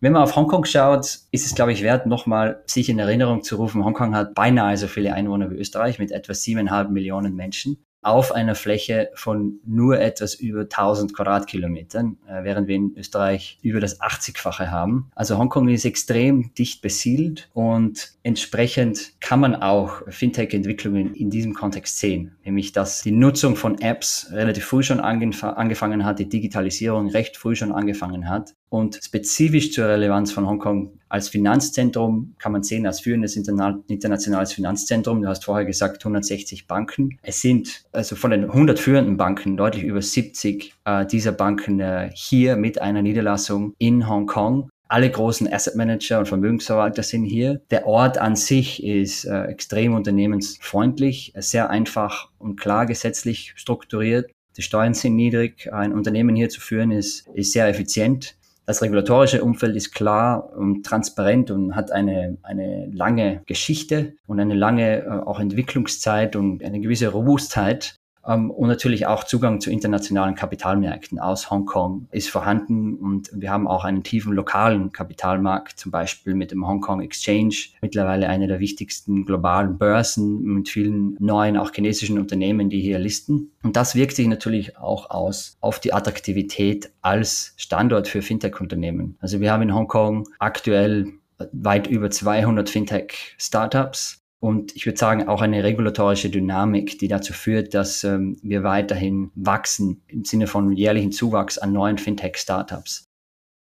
Wenn 0.00 0.12
man 0.12 0.22
auf 0.22 0.36
Hongkong 0.36 0.66
schaut, 0.66 1.20
ist 1.30 1.46
es, 1.46 1.54
glaube 1.54 1.72
ich, 1.72 1.82
wert, 1.82 2.06
nochmal 2.06 2.62
sich 2.66 2.90
in 2.90 2.98
Erinnerung 2.98 3.42
zu 3.42 3.56
rufen. 3.56 3.84
Hongkong 3.84 4.14
hat 4.14 4.34
beinahe 4.34 4.76
so 4.76 4.88
viele 4.88 5.14
Einwohner 5.14 5.50
wie 5.50 5.56
Österreich 5.56 5.98
mit 5.98 6.12
etwa 6.12 6.34
siebeneinhalb 6.34 6.90
Millionen 6.90 7.34
Menschen 7.34 7.82
auf 8.06 8.32
einer 8.32 8.54
Fläche 8.54 9.10
von 9.14 9.58
nur 9.66 10.00
etwas 10.00 10.34
über 10.34 10.60
1000 10.60 11.12
Quadratkilometern, 11.12 12.18
äh, 12.28 12.44
während 12.44 12.68
wir 12.68 12.76
in 12.76 12.94
Österreich 12.96 13.58
über 13.62 13.80
das 13.80 14.00
80-fache 14.00 14.70
haben. 14.70 15.10
Also 15.16 15.38
Hongkong 15.38 15.68
ist 15.68 15.84
extrem 15.84 16.54
dicht 16.54 16.82
besiedelt 16.82 17.50
und 17.52 18.12
entsprechend 18.22 19.20
kann 19.20 19.40
man 19.40 19.56
auch 19.56 20.02
Fintech-Entwicklungen 20.08 21.14
in 21.14 21.30
diesem 21.30 21.52
Kontext 21.54 21.98
sehen, 21.98 22.36
nämlich 22.44 22.72
dass 22.72 23.02
die 23.02 23.10
Nutzung 23.10 23.56
von 23.56 23.80
Apps 23.80 24.28
relativ 24.30 24.64
früh 24.66 24.84
schon 24.84 25.00
angefangen 25.00 26.04
hat, 26.04 26.18
die 26.20 26.28
Digitalisierung 26.28 27.08
recht 27.10 27.36
früh 27.36 27.56
schon 27.56 27.72
angefangen 27.72 28.28
hat 28.28 28.54
und 28.68 28.98
spezifisch 29.02 29.72
zur 29.72 29.86
Relevanz 29.86 30.32
von 30.32 30.46
Hongkong 30.46 30.98
als 31.08 31.28
Finanzzentrum 31.28 32.34
kann 32.38 32.52
man 32.52 32.62
sehen, 32.62 32.86
als 32.86 33.00
führendes 33.00 33.36
internationales 33.36 34.52
Finanzzentrum. 34.52 35.22
Du 35.22 35.28
hast 35.28 35.44
vorher 35.44 35.64
gesagt 35.64 36.04
160 36.04 36.66
Banken. 36.66 37.18
Es 37.22 37.40
sind 37.40 37.84
also 37.92 38.16
von 38.16 38.32
den 38.32 38.44
100 38.44 38.78
führenden 38.78 39.16
Banken 39.16 39.56
deutlich 39.56 39.84
über 39.84 40.02
70 40.02 40.74
äh, 40.84 41.06
dieser 41.06 41.32
Banken 41.32 41.80
äh, 41.80 42.10
hier 42.12 42.56
mit 42.56 42.80
einer 42.80 43.02
Niederlassung 43.02 43.74
in 43.78 44.08
Hongkong. 44.08 44.68
Alle 44.88 45.10
großen 45.10 45.52
Asset 45.52 45.74
Manager 45.74 46.20
und 46.20 46.28
Vermögensverwalter 46.28 47.02
sind 47.02 47.24
hier. 47.24 47.60
Der 47.70 47.86
Ort 47.86 48.18
an 48.18 48.36
sich 48.36 48.84
ist 48.84 49.24
äh, 49.24 49.44
extrem 49.44 49.94
unternehmensfreundlich, 49.94 51.32
sehr 51.36 51.70
einfach 51.70 52.30
und 52.38 52.60
klar 52.60 52.86
gesetzlich 52.86 53.52
strukturiert. 53.56 54.30
Die 54.56 54.62
Steuern 54.62 54.94
sind 54.94 55.16
niedrig. 55.16 55.72
Ein 55.72 55.92
Unternehmen 55.92 56.34
hier 56.34 56.48
zu 56.48 56.60
führen 56.60 56.90
ist, 56.90 57.28
ist 57.34 57.52
sehr 57.52 57.68
effizient. 57.68 58.35
Das 58.66 58.82
regulatorische 58.82 59.44
Umfeld 59.44 59.76
ist 59.76 59.94
klar 59.94 60.52
und 60.56 60.84
transparent 60.84 61.52
und 61.52 61.76
hat 61.76 61.92
eine, 61.92 62.36
eine 62.42 62.90
lange 62.92 63.42
Geschichte 63.46 64.14
und 64.26 64.40
eine 64.40 64.54
lange 64.54 65.04
äh, 65.04 65.08
auch 65.08 65.38
Entwicklungszeit 65.38 66.34
und 66.34 66.64
eine 66.64 66.80
gewisse 66.80 67.08
Robustheit. 67.08 67.96
Ähm, 68.26 68.50
und 68.50 68.68
natürlich 68.68 69.06
auch 69.06 69.24
Zugang 69.24 69.60
zu 69.60 69.70
internationalen 69.70 70.34
Kapitalmärkten 70.34 71.18
aus 71.18 71.50
Hongkong 71.50 72.08
ist 72.10 72.28
vorhanden 72.28 72.96
und 72.96 73.30
wir 73.32 73.50
haben 73.50 73.66
auch 73.66 73.84
einen 73.84 74.02
tiefen 74.02 74.32
lokalen 74.32 74.92
Kapitalmarkt, 74.92 75.78
zum 75.78 75.92
Beispiel 75.92 76.34
mit 76.34 76.50
dem 76.50 76.66
Hongkong 76.66 77.00
Exchange, 77.00 77.54
mittlerweile 77.80 78.28
eine 78.28 78.46
der 78.46 78.60
wichtigsten 78.60 79.24
globalen 79.24 79.78
Börsen 79.78 80.42
mit 80.42 80.68
vielen 80.68 81.16
neuen, 81.20 81.56
auch 81.56 81.72
chinesischen 81.72 82.18
Unternehmen, 82.18 82.70
die 82.70 82.80
hier 82.80 82.98
listen. 82.98 83.52
Und 83.62 83.76
das 83.76 83.94
wirkt 83.94 84.16
sich 84.16 84.26
natürlich 84.26 84.76
auch 84.78 85.10
aus 85.10 85.56
auf 85.60 85.80
die 85.80 85.92
Attraktivität 85.92 86.90
als 87.02 87.54
Standort 87.56 88.08
für 88.08 88.22
Fintech-Unternehmen. 88.22 89.16
Also 89.20 89.40
wir 89.40 89.52
haben 89.52 89.62
in 89.62 89.74
Hongkong 89.74 90.28
aktuell 90.38 91.12
weit 91.52 91.86
über 91.86 92.10
200 92.10 92.68
Fintech-Startups 92.68 94.25
und 94.38 94.76
ich 94.76 94.86
würde 94.86 94.98
sagen, 94.98 95.28
auch 95.28 95.40
eine 95.40 95.64
regulatorische 95.64 96.30
Dynamik, 96.30 96.98
die 96.98 97.08
dazu 97.08 97.32
führt, 97.32 97.74
dass 97.74 98.04
ähm, 98.04 98.36
wir 98.42 98.62
weiterhin 98.62 99.30
wachsen 99.34 100.02
im 100.08 100.24
Sinne 100.24 100.46
von 100.46 100.72
jährlichen 100.72 101.12
Zuwachs 101.12 101.58
an 101.58 101.72
neuen 101.72 101.98
Fintech-Startups. 101.98 103.06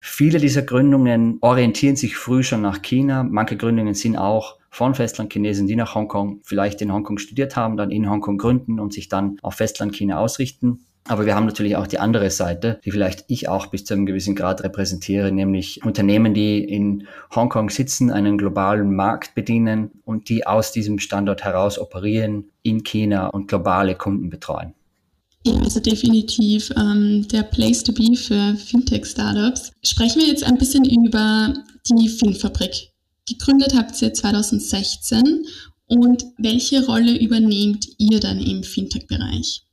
Viele 0.00 0.38
dieser 0.38 0.62
Gründungen 0.62 1.38
orientieren 1.40 1.96
sich 1.96 2.16
früh 2.16 2.42
schon 2.42 2.60
nach 2.60 2.82
China. 2.82 3.22
Manche 3.22 3.56
Gründungen 3.56 3.94
sind 3.94 4.18
auch 4.18 4.58
von 4.68 4.94
Festlandchinesen, 4.94 5.66
die 5.66 5.76
nach 5.76 5.94
Hongkong 5.94 6.40
vielleicht 6.42 6.82
in 6.82 6.92
Hongkong 6.92 7.16
studiert 7.18 7.56
haben, 7.56 7.76
dann 7.76 7.90
in 7.90 8.10
Hongkong 8.10 8.36
gründen 8.36 8.80
und 8.80 8.92
sich 8.92 9.08
dann 9.08 9.38
auf 9.40 9.54
Festlandchina 9.54 10.18
ausrichten. 10.18 10.84
Aber 11.06 11.26
wir 11.26 11.34
haben 11.34 11.44
natürlich 11.44 11.76
auch 11.76 11.86
die 11.86 11.98
andere 11.98 12.30
Seite, 12.30 12.80
die 12.84 12.90
vielleicht 12.90 13.24
ich 13.28 13.48
auch 13.48 13.66
bis 13.66 13.84
zu 13.84 13.92
einem 13.92 14.06
gewissen 14.06 14.34
Grad 14.34 14.64
repräsentiere, 14.64 15.32
nämlich 15.32 15.84
Unternehmen, 15.84 16.32
die 16.32 16.64
in 16.64 17.06
Hongkong 17.34 17.68
sitzen, 17.68 18.10
einen 18.10 18.38
globalen 18.38 18.94
Markt 18.96 19.34
bedienen 19.34 19.90
und 20.04 20.30
die 20.30 20.46
aus 20.46 20.72
diesem 20.72 20.98
Standort 20.98 21.44
heraus 21.44 21.78
operieren, 21.78 22.46
in 22.62 22.84
China 22.84 23.28
und 23.28 23.48
globale 23.48 23.96
Kunden 23.96 24.30
betreuen. 24.30 24.72
Ja, 25.46 25.54
also 25.58 25.78
definitiv 25.78 26.70
ähm, 26.74 27.28
der 27.28 27.42
Place 27.42 27.84
to 27.84 27.92
be 27.92 28.16
für 28.16 28.56
Fintech-Startups. 28.56 29.72
Sprechen 29.82 30.22
wir 30.22 30.28
jetzt 30.28 30.44
ein 30.44 30.56
bisschen 30.56 30.86
über 30.86 31.52
die 31.86 32.08
FinFabrik. 32.08 32.92
Gegründet 33.28 33.74
habt 33.76 34.00
ihr 34.00 34.14
2016 34.14 35.44
und 35.86 36.24
welche 36.38 36.86
Rolle 36.86 37.18
übernehmt 37.18 37.86
ihr 37.98 38.20
dann 38.20 38.40
im 38.40 38.62
Fintech-Bereich? 38.62 39.64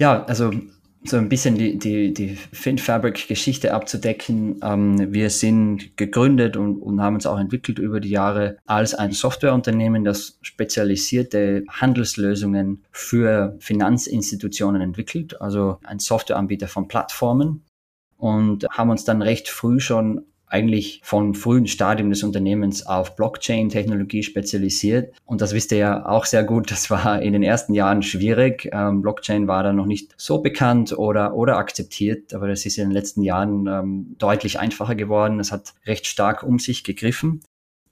Ja, 0.00 0.24
also 0.24 0.50
so 1.04 1.18
ein 1.18 1.28
bisschen 1.28 1.56
die, 1.56 1.78
die, 1.78 2.14
die 2.14 2.34
FinFabric-Geschichte 2.52 3.74
abzudecken. 3.74 4.58
Ähm, 4.62 5.12
wir 5.12 5.28
sind 5.28 5.94
gegründet 5.98 6.56
und, 6.56 6.80
und 6.80 7.02
haben 7.02 7.16
uns 7.16 7.26
auch 7.26 7.38
entwickelt 7.38 7.78
über 7.78 8.00
die 8.00 8.08
Jahre 8.08 8.56
als 8.64 8.94
ein 8.94 9.12
Softwareunternehmen, 9.12 10.02
das 10.02 10.38
spezialisierte 10.40 11.64
Handelslösungen 11.68 12.82
für 12.90 13.56
Finanzinstitutionen 13.60 14.80
entwickelt, 14.80 15.38
also 15.38 15.78
ein 15.84 15.98
Softwareanbieter 15.98 16.68
von 16.68 16.88
Plattformen 16.88 17.66
und 18.16 18.66
haben 18.70 18.88
uns 18.88 19.04
dann 19.04 19.20
recht 19.20 19.50
früh 19.50 19.80
schon 19.80 20.24
eigentlich 20.50 21.00
vom 21.04 21.34
frühen 21.34 21.66
Stadium 21.66 22.10
des 22.10 22.22
Unternehmens 22.22 22.84
auf 22.84 23.16
Blockchain-Technologie 23.16 24.22
spezialisiert. 24.22 25.14
Und 25.24 25.40
das 25.40 25.54
wisst 25.54 25.72
ihr 25.72 25.78
ja 25.78 26.06
auch 26.06 26.26
sehr 26.26 26.44
gut, 26.44 26.70
das 26.70 26.90
war 26.90 27.22
in 27.22 27.32
den 27.32 27.42
ersten 27.42 27.72
Jahren 27.72 28.02
schwierig. 28.02 28.68
Ähm, 28.72 29.00
Blockchain 29.00 29.46
war 29.48 29.62
da 29.62 29.72
noch 29.72 29.86
nicht 29.86 30.12
so 30.16 30.42
bekannt 30.42 30.92
oder, 30.98 31.34
oder 31.34 31.56
akzeptiert, 31.56 32.34
aber 32.34 32.48
das 32.48 32.66
ist 32.66 32.78
in 32.78 32.88
den 32.88 32.92
letzten 32.92 33.22
Jahren 33.22 33.66
ähm, 33.66 34.16
deutlich 34.18 34.58
einfacher 34.58 34.96
geworden. 34.96 35.40
Es 35.40 35.52
hat 35.52 35.72
recht 35.86 36.06
stark 36.06 36.42
um 36.42 36.58
sich 36.58 36.84
gegriffen. 36.84 37.42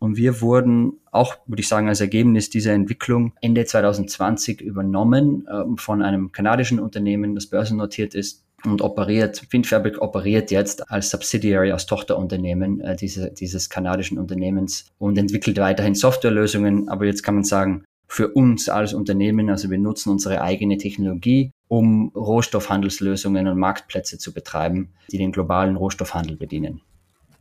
Und 0.01 0.17
wir 0.17 0.41
wurden 0.41 0.93
auch, 1.11 1.37
würde 1.47 1.61
ich 1.61 1.69
sagen, 1.69 1.89
als 1.89 2.01
Ergebnis 2.01 2.51
dieser 2.51 2.73
Entwicklung 2.73 3.33
Ende 3.41 3.65
2020 3.65 4.61
übernommen 4.61 5.47
äh, 5.49 5.65
von 5.77 6.03
einem 6.03 6.33
kanadischen 6.33 6.79
Unternehmen, 6.79 7.35
das 7.35 7.47
börsennotiert 7.47 8.15
ist 8.15 8.45
und 8.65 8.83
operiert, 8.83 9.43
FinFabric 9.51 10.01
operiert 10.03 10.51
jetzt 10.51 10.91
als 10.91 11.11
Subsidiary, 11.11 11.73
als 11.73 11.87
Tochterunternehmen 11.87 12.81
äh, 12.81 12.97
diese, 12.97 13.31
dieses 13.31 13.71
kanadischen 13.71 14.19
Unternehmens 14.19 14.87
und 14.99 15.17
entwickelt 15.17 15.59
weiterhin 15.59 15.95
Softwarelösungen. 15.95 16.89
Aber 16.89 17.07
jetzt 17.07 17.23
kann 17.23 17.37
man 17.37 17.45
sagen, 17.45 17.85
für 18.09 18.29
uns 18.29 18.69
als 18.69 18.95
Unternehmen, 18.95 19.51
also 19.51 19.71
wir 19.71 19.79
nutzen 19.79 20.11
unsere 20.11 20.41
eigene 20.41 20.79
Technologie, 20.79 21.53
um 21.69 22.09
Rohstoffhandelslösungen 22.15 23.47
und 23.47 23.59
Marktplätze 23.59 24.19
zu 24.19 24.33
betreiben, 24.33 24.89
die 25.13 25.19
den 25.19 25.33
globalen 25.33 25.77
Rohstoffhandel 25.77 26.37
bedienen. 26.37 26.81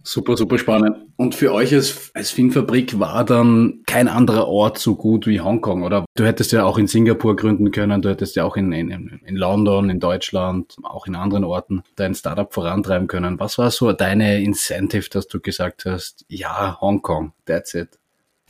Super, 0.08 0.38
super 0.38 0.58
spannend. 0.58 0.96
Und 1.18 1.36
für 1.36 1.52
euch 1.54 1.74
als, 1.74 2.12
als 2.14 2.32
Filmfabrik 2.32 2.98
war 2.98 3.26
dann 3.26 3.82
kein 3.86 4.08
anderer 4.08 4.48
Ort 4.48 4.78
so 4.78 4.96
gut 4.96 5.28
wie 5.28 5.42
Hongkong, 5.42 5.84
oder? 5.84 6.06
Du 6.16 6.26
hättest 6.26 6.54
ja 6.54 6.64
auch 6.64 6.78
in 6.78 6.88
Singapur 6.88 7.36
gründen 7.36 7.72
können, 7.72 8.02
du 8.02 8.08
hättest 8.08 8.38
ja 8.38 8.46
auch 8.46 8.56
in, 8.56 8.72
in, 8.72 8.90
in 8.90 9.36
London, 9.36 9.90
in 9.90 10.00
Deutschland, 10.00 10.78
auch 10.84 11.08
in 11.08 11.16
anderen 11.16 11.44
Orten 11.44 11.84
dein 11.98 12.16
Startup 12.16 12.54
vorantreiben 12.54 13.10
können. 13.10 13.38
Was 13.42 13.58
war 13.58 13.70
so 13.70 13.92
deine 13.92 14.42
Incentive, 14.42 15.10
dass 15.10 15.28
du 15.28 15.42
gesagt 15.42 15.84
hast, 15.84 16.24
ja, 16.30 16.80
Hongkong, 16.80 17.34
that's 17.46 17.74
it? 17.74 18.00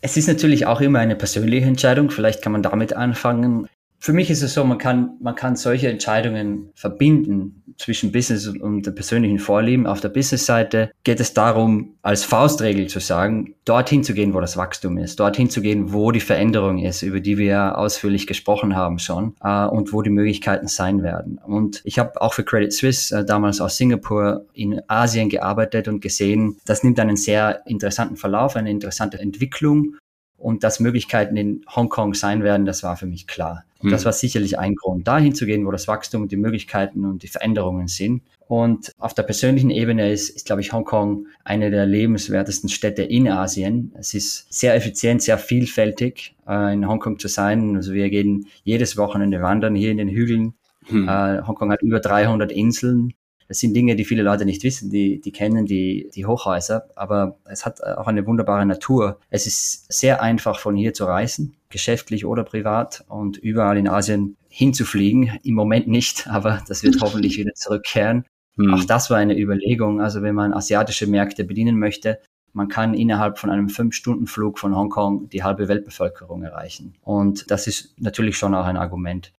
Es 0.02 0.16
ist 0.16 0.28
natürlich 0.28 0.68
auch 0.68 0.80
immer 0.80 1.00
eine 1.00 1.16
persönliche 1.16 1.66
Entscheidung. 1.66 2.12
Vielleicht 2.12 2.44
kann 2.44 2.52
man 2.52 2.62
damit 2.62 2.94
anfangen. 2.94 3.68
Für 4.00 4.14
mich 4.14 4.30
ist 4.30 4.44
es 4.44 4.54
so, 4.54 4.64
man 4.64 4.78
kann, 4.78 5.18
man 5.20 5.36
kann 5.36 5.56
solche 5.56 5.90
Entscheidungen 5.90 6.70
verbinden 6.76 7.64
zwischen 7.78 8.12
Business 8.12 8.48
und 8.48 8.86
der 8.86 8.92
persönlichen 8.92 9.40
Vorlieben. 9.40 9.88
Auf 9.88 10.02
der 10.02 10.10
Business-Seite 10.10 10.92
geht 11.04 11.20
es 11.20 11.34
darum, 11.34 11.96
als 12.02 12.24
Faustregel 12.24 12.88
zu 12.88 13.00
sagen, 13.00 13.56
dorthin 13.66 14.04
zu 14.04 14.14
gehen, 14.14 14.34
wo 14.34 14.42
das 14.42 14.58
Wachstum 14.58 14.98
ist, 14.98 15.20
dorthin 15.20 15.50
zu 15.50 15.62
gehen, 15.62 15.94
wo 15.94 16.12
die 16.12 16.20
Veränderung 16.20 16.80
ist, 16.80 17.02
über 17.02 17.20
die 17.20 17.38
wir 17.38 17.78
ausführlich 17.78 18.28
gesprochen 18.28 18.76
haben 18.76 19.00
schon 19.00 19.36
äh, 19.42 19.66
und 19.66 19.94
wo 19.94 20.02
die 20.02 20.10
Möglichkeiten 20.10 20.68
sein 20.68 21.04
werden. 21.04 21.40
Und 21.46 21.82
ich 21.84 22.00
habe 22.00 22.20
auch 22.22 22.34
für 22.34 22.44
Credit 22.44 22.74
Suisse 22.74 23.16
äh, 23.16 23.26
damals 23.26 23.62
aus 23.62 23.78
Singapur 23.78 24.46
in 24.54 24.82
Asien 24.88 25.30
gearbeitet 25.30 25.88
und 25.88 26.02
gesehen, 26.02 26.58
das 26.66 26.84
nimmt 26.84 27.00
einen 27.00 27.18
sehr 27.18 27.66
interessanten 27.68 28.16
Verlauf, 28.16 28.56
eine 28.56 28.72
interessante 28.72 29.20
Entwicklung 29.20 29.96
und 30.38 30.64
dass 30.64 30.80
Möglichkeiten 30.80 31.36
in 31.36 31.66
Hongkong 31.74 32.14
sein 32.14 32.44
werden, 32.44 32.66
das 32.66 32.84
war 32.84 32.96
für 32.98 33.08
mich 33.08 33.28
klar. 33.28 33.64
Und 33.80 33.92
das 33.92 34.06
war 34.06 34.14
sicherlich 34.14 34.58
ein 34.58 34.76
Grund, 34.76 35.08
dahin 35.08 35.36
zu 35.36 35.46
gehen, 35.46 35.66
wo 35.66 35.72
das 35.72 35.88
Wachstum 35.88 36.24
und 36.24 36.32
die 36.32 36.38
Möglichkeiten 36.38 37.06
und 37.06 37.22
die 37.22 37.28
Veränderungen 37.28 37.88
sind. 37.88 38.24
Und 38.48 38.94
auf 38.98 39.14
der 39.14 39.24
persönlichen 39.24 39.70
Ebene 39.70 40.12
ist, 40.12 40.30
ist, 40.30 40.46
glaube 40.46 40.62
ich, 40.62 40.72
Hongkong 40.72 41.28
eine 41.44 41.70
der 41.70 41.86
lebenswertesten 41.86 42.70
Städte 42.70 43.04
in 43.04 43.28
Asien. 43.28 43.94
Es 44.00 44.14
ist 44.14 44.52
sehr 44.52 44.74
effizient, 44.74 45.22
sehr 45.22 45.38
vielfältig, 45.38 46.34
äh, 46.48 46.74
in 46.74 46.88
Hongkong 46.88 47.20
zu 47.20 47.28
sein. 47.28 47.76
Also 47.76 47.94
wir 47.94 48.10
gehen 48.10 48.48
jedes 48.64 48.96
Wochenende 48.96 49.42
wandern 49.42 49.76
hier 49.76 49.92
in 49.92 49.98
den 49.98 50.10
Hügeln. 50.10 50.54
Hm. 50.86 51.08
Äh, 51.10 51.42
Hongkong 51.46 51.72
hat 51.72 51.82
über 51.82 52.00
300 52.00 52.52
Inseln. 52.52 53.14
Das 53.48 53.60
sind 53.60 53.74
Dinge, 53.74 53.96
die 53.96 54.06
viele 54.06 54.24
Leute 54.24 54.46
nicht 54.46 54.64
wissen, 54.64 54.90
die, 54.90 55.22
die 55.22 55.32
kennen 55.32 55.66
die, 55.66 56.10
die 56.14 56.26
Hochhäuser, 56.26 56.88
aber 56.96 57.38
es 57.46 57.66
hat 57.66 57.82
auch 57.84 58.08
eine 58.08 58.26
wunderbare 58.26 58.66
Natur. 58.66 59.20
Es 59.30 59.48
ist 59.48 59.92
sehr 59.92 60.22
einfach 60.22 60.60
von 60.60 60.76
hier 60.76 60.94
zu 60.94 61.06
reisen, 61.06 61.56
geschäftlich 61.70 62.26
oder 62.26 62.44
privat 62.44 63.06
und 63.08 63.38
überall 63.38 63.78
in 63.78 63.88
Asien 63.88 64.36
hinzufliegen. 64.50 65.40
Im 65.44 65.56
Moment 65.56 65.88
nicht, 65.88 66.28
aber 66.30 66.62
das 66.68 66.84
wird 66.84 67.02
hoffentlich 67.02 67.38
wieder 67.38 67.54
zurückkehren. 67.54 68.26
Hm. 68.58 68.74
Auch 68.74 68.84
das 68.84 69.10
war 69.10 69.18
eine 69.18 69.38
Überlegung. 69.38 70.02
Also 70.02 70.22
wenn 70.22 70.36
man 70.36 70.54
asiatische 70.54 71.08
Märkte 71.08 71.44
bedienen 71.44 71.80
möchte, 71.80 72.20
man 72.54 72.70
kann 72.70 72.96
innerhalb 72.96 73.38
von 73.38 73.52
einem 73.52 73.70
Fünf-Stunden-Flug 73.70 74.58
von 74.58 74.76
Hongkong 74.76 75.30
die 75.30 75.44
halbe 75.44 75.68
Weltbevölkerung 75.68 76.42
erreichen. 76.42 76.96
Und 77.02 77.52
das 77.52 77.68
ist 77.68 77.94
natürlich 78.02 78.38
schon 78.38 78.56
auch 78.56 78.66
ein 78.66 78.78
Argument. 78.78 79.32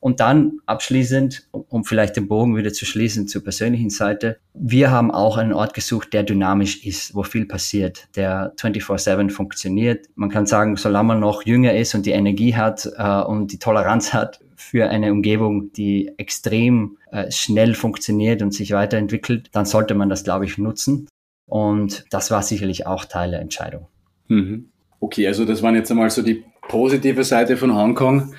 Und 0.00 0.20
dann 0.20 0.60
abschließend, 0.64 1.46
um 1.52 1.84
vielleicht 1.84 2.16
den 2.16 2.26
Bogen 2.26 2.56
wieder 2.56 2.72
zu 2.72 2.86
schließen 2.86 3.28
zur 3.28 3.44
persönlichen 3.44 3.90
Seite, 3.90 4.38
wir 4.54 4.90
haben 4.90 5.10
auch 5.10 5.36
einen 5.36 5.52
Ort 5.52 5.74
gesucht, 5.74 6.14
der 6.14 6.22
dynamisch 6.22 6.84
ist, 6.86 7.14
wo 7.14 7.22
viel 7.22 7.44
passiert, 7.44 8.08
der 8.16 8.54
24/7 8.56 9.28
funktioniert. 9.28 10.06
Man 10.14 10.30
kann 10.30 10.46
sagen, 10.46 10.76
solange 10.76 11.08
man 11.08 11.20
noch 11.20 11.44
jünger 11.44 11.74
ist 11.74 11.94
und 11.94 12.06
die 12.06 12.12
Energie 12.12 12.54
hat 12.54 12.88
äh, 12.96 13.20
und 13.22 13.52
die 13.52 13.58
Toleranz 13.58 14.14
hat 14.14 14.40
für 14.56 14.88
eine 14.88 15.12
Umgebung, 15.12 15.70
die 15.72 16.12
extrem 16.16 16.96
äh, 17.12 17.30
schnell 17.30 17.74
funktioniert 17.74 18.40
und 18.40 18.54
sich 18.54 18.72
weiterentwickelt, 18.72 19.50
dann 19.52 19.66
sollte 19.66 19.94
man 19.94 20.08
das, 20.08 20.24
glaube 20.24 20.46
ich, 20.46 20.56
nutzen. 20.56 21.08
Und 21.46 22.06
das 22.10 22.30
war 22.30 22.42
sicherlich 22.42 22.86
auch 22.86 23.04
Teil 23.04 23.32
der 23.32 23.40
Entscheidung. 23.40 23.88
Mhm. 24.28 24.70
Okay, 25.00 25.26
also 25.26 25.44
das 25.44 25.62
waren 25.62 25.74
jetzt 25.74 25.90
einmal 25.90 26.08
so 26.08 26.22
die 26.22 26.44
positive 26.68 27.24
Seite 27.24 27.56
von 27.56 27.74
Hongkong 27.74 28.34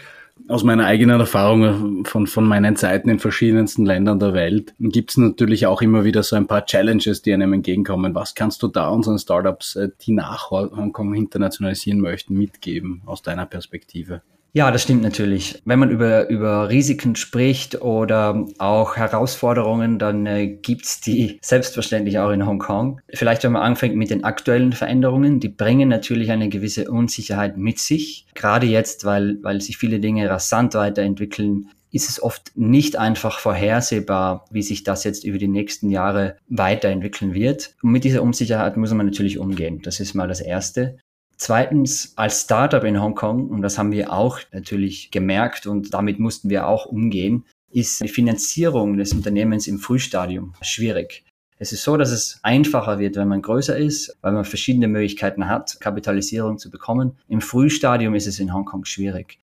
aus 0.51 0.63
meiner 0.63 0.85
eigenen 0.85 1.19
Erfahrung 1.19 2.05
von, 2.05 2.27
von 2.27 2.45
meinen 2.45 2.75
Zeiten 2.75 3.09
in 3.09 3.19
verschiedensten 3.19 3.85
Ländern 3.85 4.19
der 4.19 4.33
Welt 4.33 4.73
gibt 4.79 5.11
es 5.11 5.17
natürlich 5.17 5.65
auch 5.65 5.81
immer 5.81 6.03
wieder 6.03 6.23
so 6.23 6.35
ein 6.35 6.47
paar 6.47 6.65
Challenges, 6.65 7.21
die 7.21 7.33
einem 7.33 7.53
entgegenkommen. 7.53 8.13
Was 8.13 8.35
kannst 8.35 8.61
du 8.61 8.67
da 8.67 8.89
unseren 8.89 9.17
Startups, 9.17 9.75
äh, 9.77 9.89
die 10.01 10.11
nach 10.11 10.51
Hongkong 10.51 11.13
internationalisieren 11.13 12.01
möchten, 12.01 12.33
mitgeben 12.35 13.01
aus 13.05 13.21
deiner 13.21 13.45
Perspektive? 13.45 14.21
Ja, 14.53 14.69
das 14.69 14.83
stimmt 14.83 15.01
natürlich. 15.01 15.61
Wenn 15.63 15.79
man 15.79 15.89
über, 15.89 16.27
über 16.27 16.69
Risiken 16.69 17.15
spricht 17.15 17.81
oder 17.81 18.45
auch 18.57 18.97
Herausforderungen, 18.97 19.97
dann 19.97 20.25
äh, 20.25 20.47
gibt's 20.47 20.99
die 20.99 21.39
selbstverständlich 21.41 22.19
auch 22.19 22.31
in 22.31 22.45
Hongkong. 22.45 22.99
Vielleicht, 23.13 23.45
wenn 23.45 23.53
man 23.53 23.61
anfängt 23.61 23.95
mit 23.95 24.09
den 24.09 24.25
aktuellen 24.25 24.73
Veränderungen, 24.73 25.39
die 25.39 25.47
bringen 25.47 25.87
natürlich 25.87 26.31
eine 26.31 26.49
gewisse 26.49 26.91
Unsicherheit 26.91 27.55
mit 27.55 27.79
sich. 27.79 28.25
Gerade 28.35 28.65
jetzt, 28.65 29.05
weil, 29.05 29.37
weil 29.41 29.61
sich 29.61 29.77
viele 29.77 30.01
Dinge 30.01 30.29
rasant 30.29 30.73
weiterentwickeln, 30.73 31.69
ist 31.93 32.09
es 32.09 32.21
oft 32.21 32.51
nicht 32.55 32.97
einfach 32.97 33.39
vorhersehbar, 33.39 34.45
wie 34.51 34.63
sich 34.63 34.83
das 34.83 35.05
jetzt 35.05 35.23
über 35.23 35.37
die 35.37 35.47
nächsten 35.47 35.89
Jahre 35.89 36.37
weiterentwickeln 36.49 37.33
wird. 37.33 37.75
Und 37.81 37.91
mit 37.91 38.03
dieser 38.03 38.21
Unsicherheit 38.23 38.75
muss 38.75 38.93
man 38.93 39.05
natürlich 39.05 39.39
umgehen. 39.39 39.81
Das 39.81 40.01
ist 40.01 40.13
mal 40.13 40.27
das 40.27 40.41
Erste. 40.41 40.97
Zweitens, 41.43 42.13
als 42.17 42.41
Startup 42.41 42.83
in 42.83 43.01
Hongkong, 43.01 43.49
und 43.49 43.63
das 43.63 43.79
haben 43.79 43.91
wir 43.91 44.13
auch 44.13 44.37
natürlich 44.51 45.09
gemerkt 45.09 45.65
und 45.65 45.91
damit 45.91 46.19
mussten 46.19 46.51
wir 46.51 46.67
auch 46.67 46.85
umgehen, 46.85 47.45
ist 47.71 48.03
die 48.03 48.09
Finanzierung 48.09 48.97
des 48.97 49.11
Unternehmens 49.11 49.65
im 49.65 49.79
Frühstadium 49.79 50.53
schwierig. 50.61 51.23
Es 51.57 51.73
ist 51.73 51.83
so, 51.83 51.97
dass 51.97 52.11
es 52.11 52.39
einfacher 52.43 52.99
wird, 52.99 53.15
wenn 53.15 53.27
man 53.27 53.41
größer 53.41 53.75
ist, 53.75 54.15
weil 54.21 54.33
man 54.33 54.45
verschiedene 54.45 54.87
Möglichkeiten 54.87 55.49
hat, 55.49 55.79
Kapitalisierung 55.79 56.59
zu 56.59 56.69
bekommen. 56.69 57.17
Im 57.27 57.41
Frühstadium 57.41 58.13
ist 58.13 58.27
es 58.27 58.39
in 58.39 58.53
Hongkong 58.53 58.85
schwierig. 58.85 59.39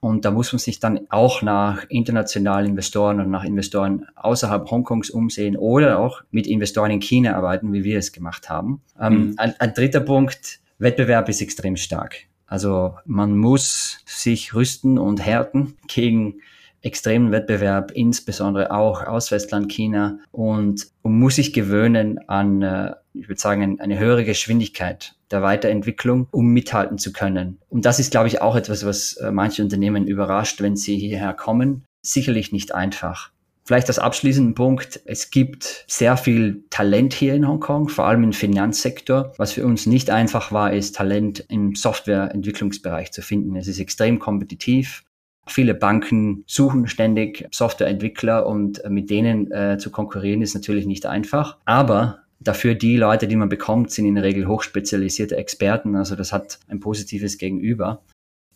Und 0.00 0.24
da 0.24 0.30
muss 0.30 0.50
man 0.50 0.60
sich 0.60 0.80
dann 0.80 1.00
auch 1.10 1.42
nach 1.42 1.84
internationalen 1.90 2.70
Investoren 2.70 3.20
und 3.20 3.30
nach 3.30 3.44
Investoren 3.44 4.06
außerhalb 4.16 4.70
Hongkongs 4.70 5.10
umsehen 5.10 5.58
oder 5.58 5.98
auch 5.98 6.22
mit 6.30 6.46
Investoren 6.46 6.90
in 6.90 7.00
China 7.00 7.36
arbeiten, 7.36 7.74
wie 7.74 7.84
wir 7.84 7.98
es 7.98 8.12
gemacht 8.12 8.48
haben. 8.48 8.80
Ähm, 8.98 9.12
mhm. 9.12 9.34
ein, 9.36 9.54
ein 9.60 9.74
dritter 9.74 10.00
Punkt, 10.00 10.63
Wettbewerb 10.78 11.28
ist 11.28 11.40
extrem 11.40 11.76
stark. 11.76 12.26
Also 12.46 12.94
man 13.04 13.36
muss 13.36 13.98
sich 14.06 14.54
rüsten 14.54 14.98
und 14.98 15.24
härten 15.24 15.76
gegen 15.88 16.40
extremen 16.84 17.32
Wettbewerb, 17.32 17.92
insbesondere 17.92 18.70
auch 18.70 19.02
aus 19.02 19.30
Westland 19.30 19.72
China 19.72 20.18
und, 20.30 20.86
und 21.02 21.18
muss 21.18 21.36
sich 21.36 21.54
gewöhnen 21.54 22.28
an, 22.28 22.62
äh, 22.62 22.92
ich 23.14 23.28
würde 23.28 23.40
sagen, 23.40 23.80
eine 23.80 23.98
höhere 23.98 24.24
Geschwindigkeit 24.24 25.14
der 25.30 25.42
Weiterentwicklung, 25.42 26.28
um 26.30 26.52
mithalten 26.52 26.98
zu 26.98 27.12
können. 27.12 27.58
Und 27.70 27.86
das 27.86 27.98
ist, 27.98 28.10
glaube 28.10 28.28
ich, 28.28 28.42
auch 28.42 28.54
etwas, 28.54 28.84
was 28.84 29.14
äh, 29.14 29.30
manche 29.30 29.62
Unternehmen 29.62 30.06
überrascht, 30.06 30.60
wenn 30.60 30.76
sie 30.76 30.98
hierher 30.98 31.32
kommen. 31.32 31.84
Sicherlich 32.02 32.52
nicht 32.52 32.74
einfach. 32.74 33.30
Vielleicht 33.66 33.88
als 33.88 33.98
abschließenden 33.98 34.54
Punkt. 34.54 35.00
Es 35.06 35.30
gibt 35.30 35.84
sehr 35.88 36.18
viel 36.18 36.64
Talent 36.68 37.14
hier 37.14 37.34
in 37.34 37.48
Hongkong, 37.48 37.88
vor 37.88 38.06
allem 38.06 38.22
im 38.22 38.32
Finanzsektor. 38.34 39.32
Was 39.38 39.52
für 39.52 39.64
uns 39.64 39.86
nicht 39.86 40.10
einfach 40.10 40.52
war, 40.52 40.74
ist 40.74 40.96
Talent 40.96 41.46
im 41.48 41.74
Softwareentwicklungsbereich 41.74 43.10
zu 43.10 43.22
finden. 43.22 43.56
Es 43.56 43.66
ist 43.66 43.80
extrem 43.80 44.18
kompetitiv. 44.18 45.04
Viele 45.46 45.74
Banken 45.74 46.44
suchen 46.46 46.88
ständig 46.88 47.48
Softwareentwickler 47.52 48.46
und 48.46 48.82
mit 48.88 49.08
denen 49.08 49.50
äh, 49.50 49.78
zu 49.78 49.90
konkurrieren 49.90 50.42
ist 50.42 50.54
natürlich 50.54 50.84
nicht 50.84 51.06
einfach. 51.06 51.56
Aber 51.64 52.20
dafür 52.40 52.74
die 52.74 52.98
Leute, 52.98 53.28
die 53.28 53.36
man 53.36 53.48
bekommt, 53.48 53.90
sind 53.90 54.04
in 54.04 54.14
der 54.14 54.24
Regel 54.24 54.46
hochspezialisierte 54.46 55.36
Experten. 55.36 55.96
Also 55.96 56.16
das 56.16 56.32
hat 56.32 56.58
ein 56.68 56.80
positives 56.80 57.38
Gegenüber. 57.38 58.02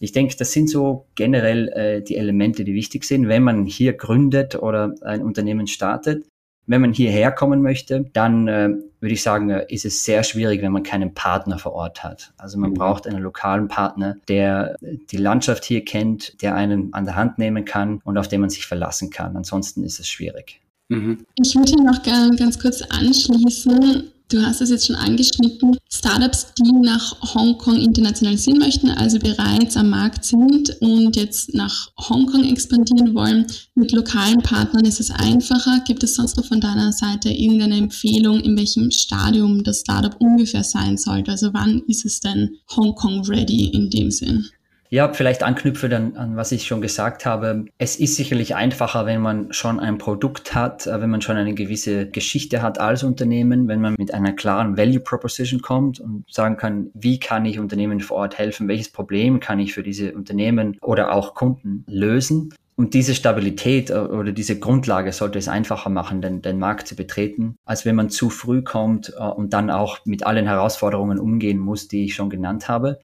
Ich 0.00 0.12
denke, 0.12 0.37
das 0.37 0.52
sind 0.52 0.70
so 0.70 1.06
generell 1.14 1.68
äh, 1.68 2.02
die 2.02 2.16
Elemente, 2.16 2.64
die 2.64 2.74
wichtig 2.74 3.04
sind, 3.04 3.28
wenn 3.28 3.42
man 3.42 3.66
hier 3.66 3.92
gründet 3.94 4.54
oder 4.56 4.94
ein 5.02 5.22
Unternehmen 5.22 5.66
startet. 5.66 6.26
Wenn 6.66 6.82
man 6.82 6.92
hierher 6.92 7.32
kommen 7.32 7.62
möchte, 7.62 8.04
dann 8.12 8.46
äh, 8.46 8.68
würde 9.00 9.14
ich 9.14 9.22
sagen, 9.22 9.50
äh, 9.50 9.66
ist 9.68 9.84
es 9.84 10.04
sehr 10.04 10.22
schwierig, 10.22 10.61
wenn 10.62 10.72
man 10.72 10.82
keinen 10.82 11.14
Partner 11.14 11.58
vor 11.58 11.72
Ort 11.72 12.04
hat. 12.04 12.32
Also 12.37 12.58
man 12.58 12.70
mhm. 12.70 12.74
braucht 12.74 13.06
einen 13.06 13.22
lokalen 13.22 13.68
Partner, 13.68 14.16
der 14.28 14.76
die 14.80 15.16
Landschaft 15.16 15.64
hier 15.64 15.84
kennt, 15.84 16.40
der 16.42 16.54
einen 16.54 16.92
an 16.92 17.06
der 17.06 17.16
Hand 17.16 17.38
nehmen 17.38 17.64
kann 17.64 18.00
und 18.04 18.18
auf 18.18 18.28
den 18.28 18.42
man 18.42 18.50
sich 18.50 18.66
verlassen 18.66 19.11
kann. 19.11 19.37
Ansonsten 19.37 19.82
ist 19.82 19.98
es 19.98 20.08
schwierig. 20.08 20.61
Mhm. 20.88 21.24
Ich 21.37 21.54
würde 21.54 21.82
noch 21.82 22.02
gerne 22.02 22.37
ganz 22.37 22.58
kurz 22.58 22.82
anschließen 22.82 24.12
Du 24.30 24.42
hast 24.42 24.60
es 24.60 24.68
jetzt 24.68 24.86
schon 24.86 24.96
angeschnitten. 24.96 25.78
Startups, 25.90 26.52
die 26.58 26.70
nach 26.70 27.34
Hongkong 27.34 27.76
internationalisieren 27.76 28.58
möchten, 28.58 28.90
also 28.90 29.18
bereits 29.18 29.74
am 29.74 29.88
Markt 29.88 30.22
sind 30.22 30.76
und 30.80 31.16
jetzt 31.16 31.54
nach 31.54 31.90
Hongkong 31.96 32.44
expandieren 32.44 33.14
wollen, 33.14 33.46
mit 33.74 33.90
lokalen 33.92 34.42
Partnern 34.42 34.84
ist 34.84 35.00
es 35.00 35.10
einfacher. 35.10 35.80
Gibt 35.86 36.02
es 36.02 36.16
sonst 36.16 36.36
noch 36.36 36.44
von 36.44 36.60
deiner 36.60 36.92
Seite 36.92 37.30
irgendeine 37.30 37.78
Empfehlung, 37.78 38.40
in 38.40 38.54
welchem 38.58 38.90
Stadium 38.90 39.64
das 39.64 39.80
Startup 39.80 40.14
ungefähr 40.20 40.62
sein 40.62 40.98
sollte? 40.98 41.30
Also 41.30 41.54
wann 41.54 41.82
ist 41.86 42.04
es 42.04 42.20
denn 42.20 42.58
Hongkong 42.76 43.24
ready 43.24 43.68
in 43.68 43.88
dem 43.88 44.10
Sinn? 44.10 44.44
Ja, 44.90 45.12
vielleicht 45.12 45.42
anknüpfe 45.42 45.90
dann 45.90 46.16
an, 46.16 46.37
was 46.37 46.51
ich 46.51 46.66
schon 46.66 46.81
gesagt 46.81 47.27
habe. 47.27 47.66
Es 47.77 47.96
ist 47.96 48.16
sicherlich 48.16 48.55
einfacher, 48.55 49.05
wenn 49.05 49.20
man 49.20 49.53
schon 49.53 49.81
ein 49.81 49.98
Produkt 49.98 50.55
hat, 50.55 50.87
äh, 50.87 51.01
wenn 51.01 51.11
man 51.11 51.20
schon 51.20 51.37
eine 51.37 51.55
gewisse 51.55 52.09
Geschichte 52.09 52.62
hat 52.62 52.81
als 52.81 53.03
Unternehmen, 53.03 53.68
wenn 53.68 53.83
man 53.83 53.96
mit 53.98 54.14
einer 54.14 54.33
klaren 54.33 54.79
Value 54.79 55.01
Proposition 55.01 55.61
kommt 55.61 56.01
und 56.01 56.24
sagen 56.31 56.57
kann, 56.57 56.90
wie 56.94 57.20
kann 57.20 57.44
ich 57.44 57.59
Unternehmen 57.59 58.01
vor 58.01 58.16
Ort 58.18 58.38
helfen, 58.38 58.66
welches 58.66 58.90
Problem 58.90 59.40
kann 59.40 59.59
ich 59.59 59.74
für 59.74 59.83
diese 59.83 60.14
Unternehmen 60.14 60.79
oder 60.81 61.12
auch 61.12 61.35
Kunden 61.35 61.85
lösen. 61.87 62.55
Und 62.79 62.94
diese 62.94 63.16
Stabilität 63.16 63.90
äh, 63.90 63.94
oder 63.94 64.33
diese 64.33 64.59
Grundlage 64.59 65.12
sollte 65.12 65.38
es 65.38 65.48
einfacher 65.48 65.90
machen, 65.90 66.22
den, 66.22 66.42
den 66.42 66.59
Markt 66.59 66.87
zu 66.87 66.96
betreten, 66.96 67.57
als 67.66 67.85
wenn 67.85 67.96
man 67.96 68.09
zu 68.09 68.31
früh 68.31 68.62
kommt 68.62 69.12
äh, 69.18 69.22
und 69.22 69.53
dann 69.53 69.68
auch 69.68 69.98
mit 70.07 70.24
allen 70.24 70.46
Herausforderungen 70.46 71.18
umgehen 71.18 71.59
muss, 71.59 71.88
die 71.88 72.05
ich 72.05 72.14
schon 72.14 72.31
genannt 72.31 72.68
habe. 72.68 73.01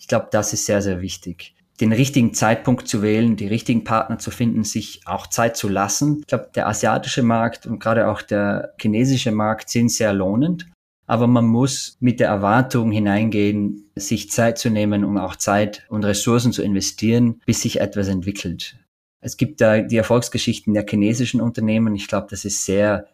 Ich 0.00 0.08
glaube, 0.08 0.28
das 0.30 0.54
ist 0.54 0.64
sehr, 0.64 0.80
sehr 0.80 1.02
wichtig. 1.02 1.54
Den 1.78 1.92
richtigen 1.92 2.32
Zeitpunkt 2.34 2.88
zu 2.88 3.02
wählen, 3.02 3.36
die 3.36 3.46
richtigen 3.46 3.84
Partner 3.84 4.18
zu 4.18 4.30
finden, 4.30 4.64
sich 4.64 5.02
auch 5.04 5.26
Zeit 5.26 5.56
zu 5.56 5.68
lassen. 5.68 6.20
Ich 6.20 6.26
glaube, 6.26 6.50
der 6.54 6.68
asiatische 6.68 7.22
Markt 7.22 7.66
und 7.66 7.78
gerade 7.78 8.08
auch 8.08 8.22
der 8.22 8.74
chinesische 8.80 9.30
Markt 9.30 9.68
sind 9.68 9.90
sehr 9.90 10.12
lohnend. 10.12 10.66
Aber 11.06 11.26
man 11.26 11.46
muss 11.46 11.96
mit 12.00 12.18
der 12.18 12.28
Erwartung 12.28 12.92
hineingehen, 12.92 13.90
sich 13.94 14.30
Zeit 14.30 14.58
zu 14.58 14.70
nehmen 14.70 15.04
und 15.04 15.18
auch 15.18 15.36
Zeit 15.36 15.84
und 15.88 16.04
Ressourcen 16.04 16.52
zu 16.52 16.62
investieren, 16.62 17.40
bis 17.44 17.62
sich 17.62 17.80
etwas 17.80 18.08
entwickelt. 18.08 18.76
Es 19.20 19.36
gibt 19.36 19.60
da 19.60 19.80
die 19.80 19.96
Erfolgsgeschichten 19.96 20.72
der 20.72 20.86
chinesischen 20.88 21.40
Unternehmen. 21.40 21.94
Ich 21.94 22.08
glaube, 22.08 22.28
das 22.30 22.44
ist 22.44 22.64
sehr 22.64 23.06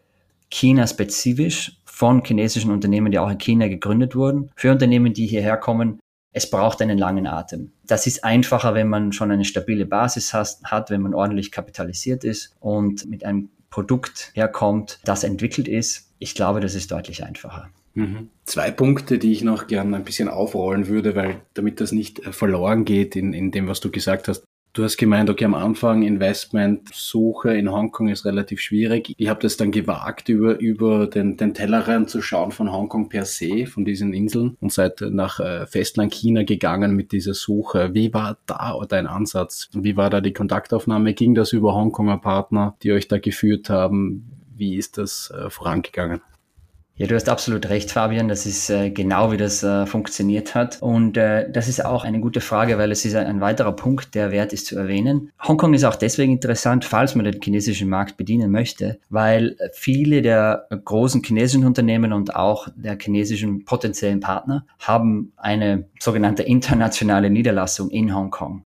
China-spezifisch 0.51 1.81
von 1.85 2.23
chinesischen 2.25 2.71
Unternehmen, 2.71 3.11
die 3.11 3.19
auch 3.19 3.31
in 3.31 3.39
China 3.39 3.67
gegründet 3.67 4.15
wurden. 4.15 4.51
Für 4.55 4.71
Unternehmen, 4.71 5.13
die 5.15 5.27
hierher 5.27 5.57
kommen, 5.57 5.99
es 6.37 6.51
braucht 6.51 6.83
einen 6.83 6.99
langen 6.99 7.27
Atem. 7.27 7.73
Das 7.87 8.07
ist 8.07 8.23
einfacher, 8.23 8.75
wenn 8.75 8.89
man 8.89 9.13
schon 9.15 9.31
eine 9.31 9.47
stabile 9.47 9.87
Basis 9.87 10.35
hat, 10.35 10.91
wenn 10.91 11.01
man 11.01 11.15
ordentlich 11.15 11.51
kapitalisiert 11.51 12.25
ist 12.25 12.55
und 12.61 13.09
mit 13.09 13.25
einem 13.25 13.49
Produkt 13.71 14.33
herkommt, 14.35 15.01
das 15.07 15.25
entwickelt 15.25 15.67
ist. 15.67 16.13
Ich 16.19 16.35
glaube, 16.35 16.61
das 16.61 16.75
ist 16.75 16.93
deutlich 16.93 17.25
einfacher. 17.25 17.71
Mhm. 17.95 18.29
Zwei 18.45 18.71
Punkte, 18.71 19.17
die 19.17 19.33
ich 19.33 19.45
noch 19.45 19.67
gerne 19.67 19.97
ein 19.97 20.05
bisschen 20.05 20.29
aufrollen 20.29 20.89
würde, 20.89 21.17
weil 21.17 21.41
damit 21.55 21.81
das 21.81 21.93
nicht 21.93 22.23
verloren 22.23 22.85
geht 22.85 23.17
in, 23.17 23.33
in 23.33 23.51
dem, 23.51 23.67
was 23.67 23.81
du 23.81 23.91
gesagt 23.91 24.29
hast. 24.29 24.45
Du 24.77 24.85
hast 24.85 24.99
gemeint, 24.99 25.31
okay, 25.31 25.47
am 25.47 25.55
Anfang 25.55 26.03
Investmentsuche 26.03 27.57
in 27.57 27.73
Hongkong 27.73 28.09
ist 28.09 28.27
relativ 28.27 28.61
schwierig. 28.61 29.15
Ich 29.17 29.29
habe 29.31 29.41
das 29.41 29.57
dann 29.57 29.71
gewagt, 29.71 30.29
über, 30.29 30.61
über 30.61 31.07
den, 31.07 31.39
den 31.39 31.55
Tellerrand 31.55 32.11
zu 32.11 32.21
schauen 32.21 32.53
von 32.53 32.71
Hongkong 32.71 33.09
per 33.09 33.25
se, 33.25 33.65
von 33.65 33.87
diesen 33.87 34.13
Inseln 34.13 34.59
und 34.61 34.75
seid 34.75 35.01
nach 35.01 35.41
äh, 35.41 35.65
Festland 35.67 36.13
China 36.13 36.43
gegangen 36.43 36.95
mit 36.95 37.13
dieser 37.13 37.33
Suche. 37.33 37.95
Wie 37.95 38.13
war 38.13 38.37
da 38.45 38.79
dein 38.87 39.07
Ansatz? 39.07 39.71
Wie 39.73 39.97
war 39.97 40.11
da 40.11 40.21
die 40.21 40.35
Kontaktaufnahme? 40.35 41.15
Ging 41.15 41.35
das 41.35 41.55
über 41.55 41.75
Hongkonger 41.75 42.19
Partner, 42.19 42.77
die 42.83 42.93
euch 42.93 43.09
da 43.09 43.17
geführt 43.17 43.71
haben? 43.71 44.31
Wie 44.55 44.77
ist 44.77 44.99
das 44.99 45.33
äh, 45.35 45.49
vorangegangen? 45.49 46.21
Ja, 46.99 47.07
du 47.07 47.15
hast 47.15 47.29
absolut 47.29 47.69
recht, 47.69 47.91
Fabian. 47.91 48.27
Das 48.27 48.47
ist 48.47 48.71
äh, 48.71 48.89
genau, 48.89 49.31
wie 49.31 49.37
das 49.37 49.63
äh, 49.63 49.85
funktioniert 49.85 50.55
hat. 50.55 50.81
Und 50.81 51.19
äh, 51.19 51.51
das 51.51 51.69
ist 51.69 51.85
auch 51.85 52.05
eine 52.05 52.21
gute 52.21 52.41
Frage, 52.41 52.79
weil 52.79 52.91
es 52.91 53.05
ist 53.05 53.15
ein, 53.15 53.27
ein, 53.27 53.41
weiterer 53.43 53.77
Punkt, 53.77 54.15
der 54.15 54.31
wert 54.31 54.55
ist 54.55 54.65
zu 54.65 54.79
erwähnen. 54.79 55.31
Hongkong 55.47 55.75
ist 55.75 55.85
auch 55.85 55.97
deswegen 55.97 56.33
interessant, 56.33 56.87
falls 56.87 57.15
man 57.15 57.27
den 57.27 57.43
chinesischen 57.43 57.91
Markt 57.91 58.17
bedienen 58.17 58.51
möchte, 58.51 58.99
weil 59.11 59.59
viele 59.75 60.23
der 60.23 60.69
großen 60.71 61.23
chinesischen 61.23 61.67
Unternehmen 61.67 62.15
und 62.15 62.35
auch 62.35 62.67
der 62.75 62.97
chinesischen 62.99 63.67
potenziellen 63.67 64.21
Partner 64.21 64.65
haben 64.79 65.35
eine 65.37 65.91
sogenannte 66.01 66.45
internationale 66.45 67.29
Niederlassung 67.29 67.91
in 67.91 68.15
Hongkong. 68.15 68.66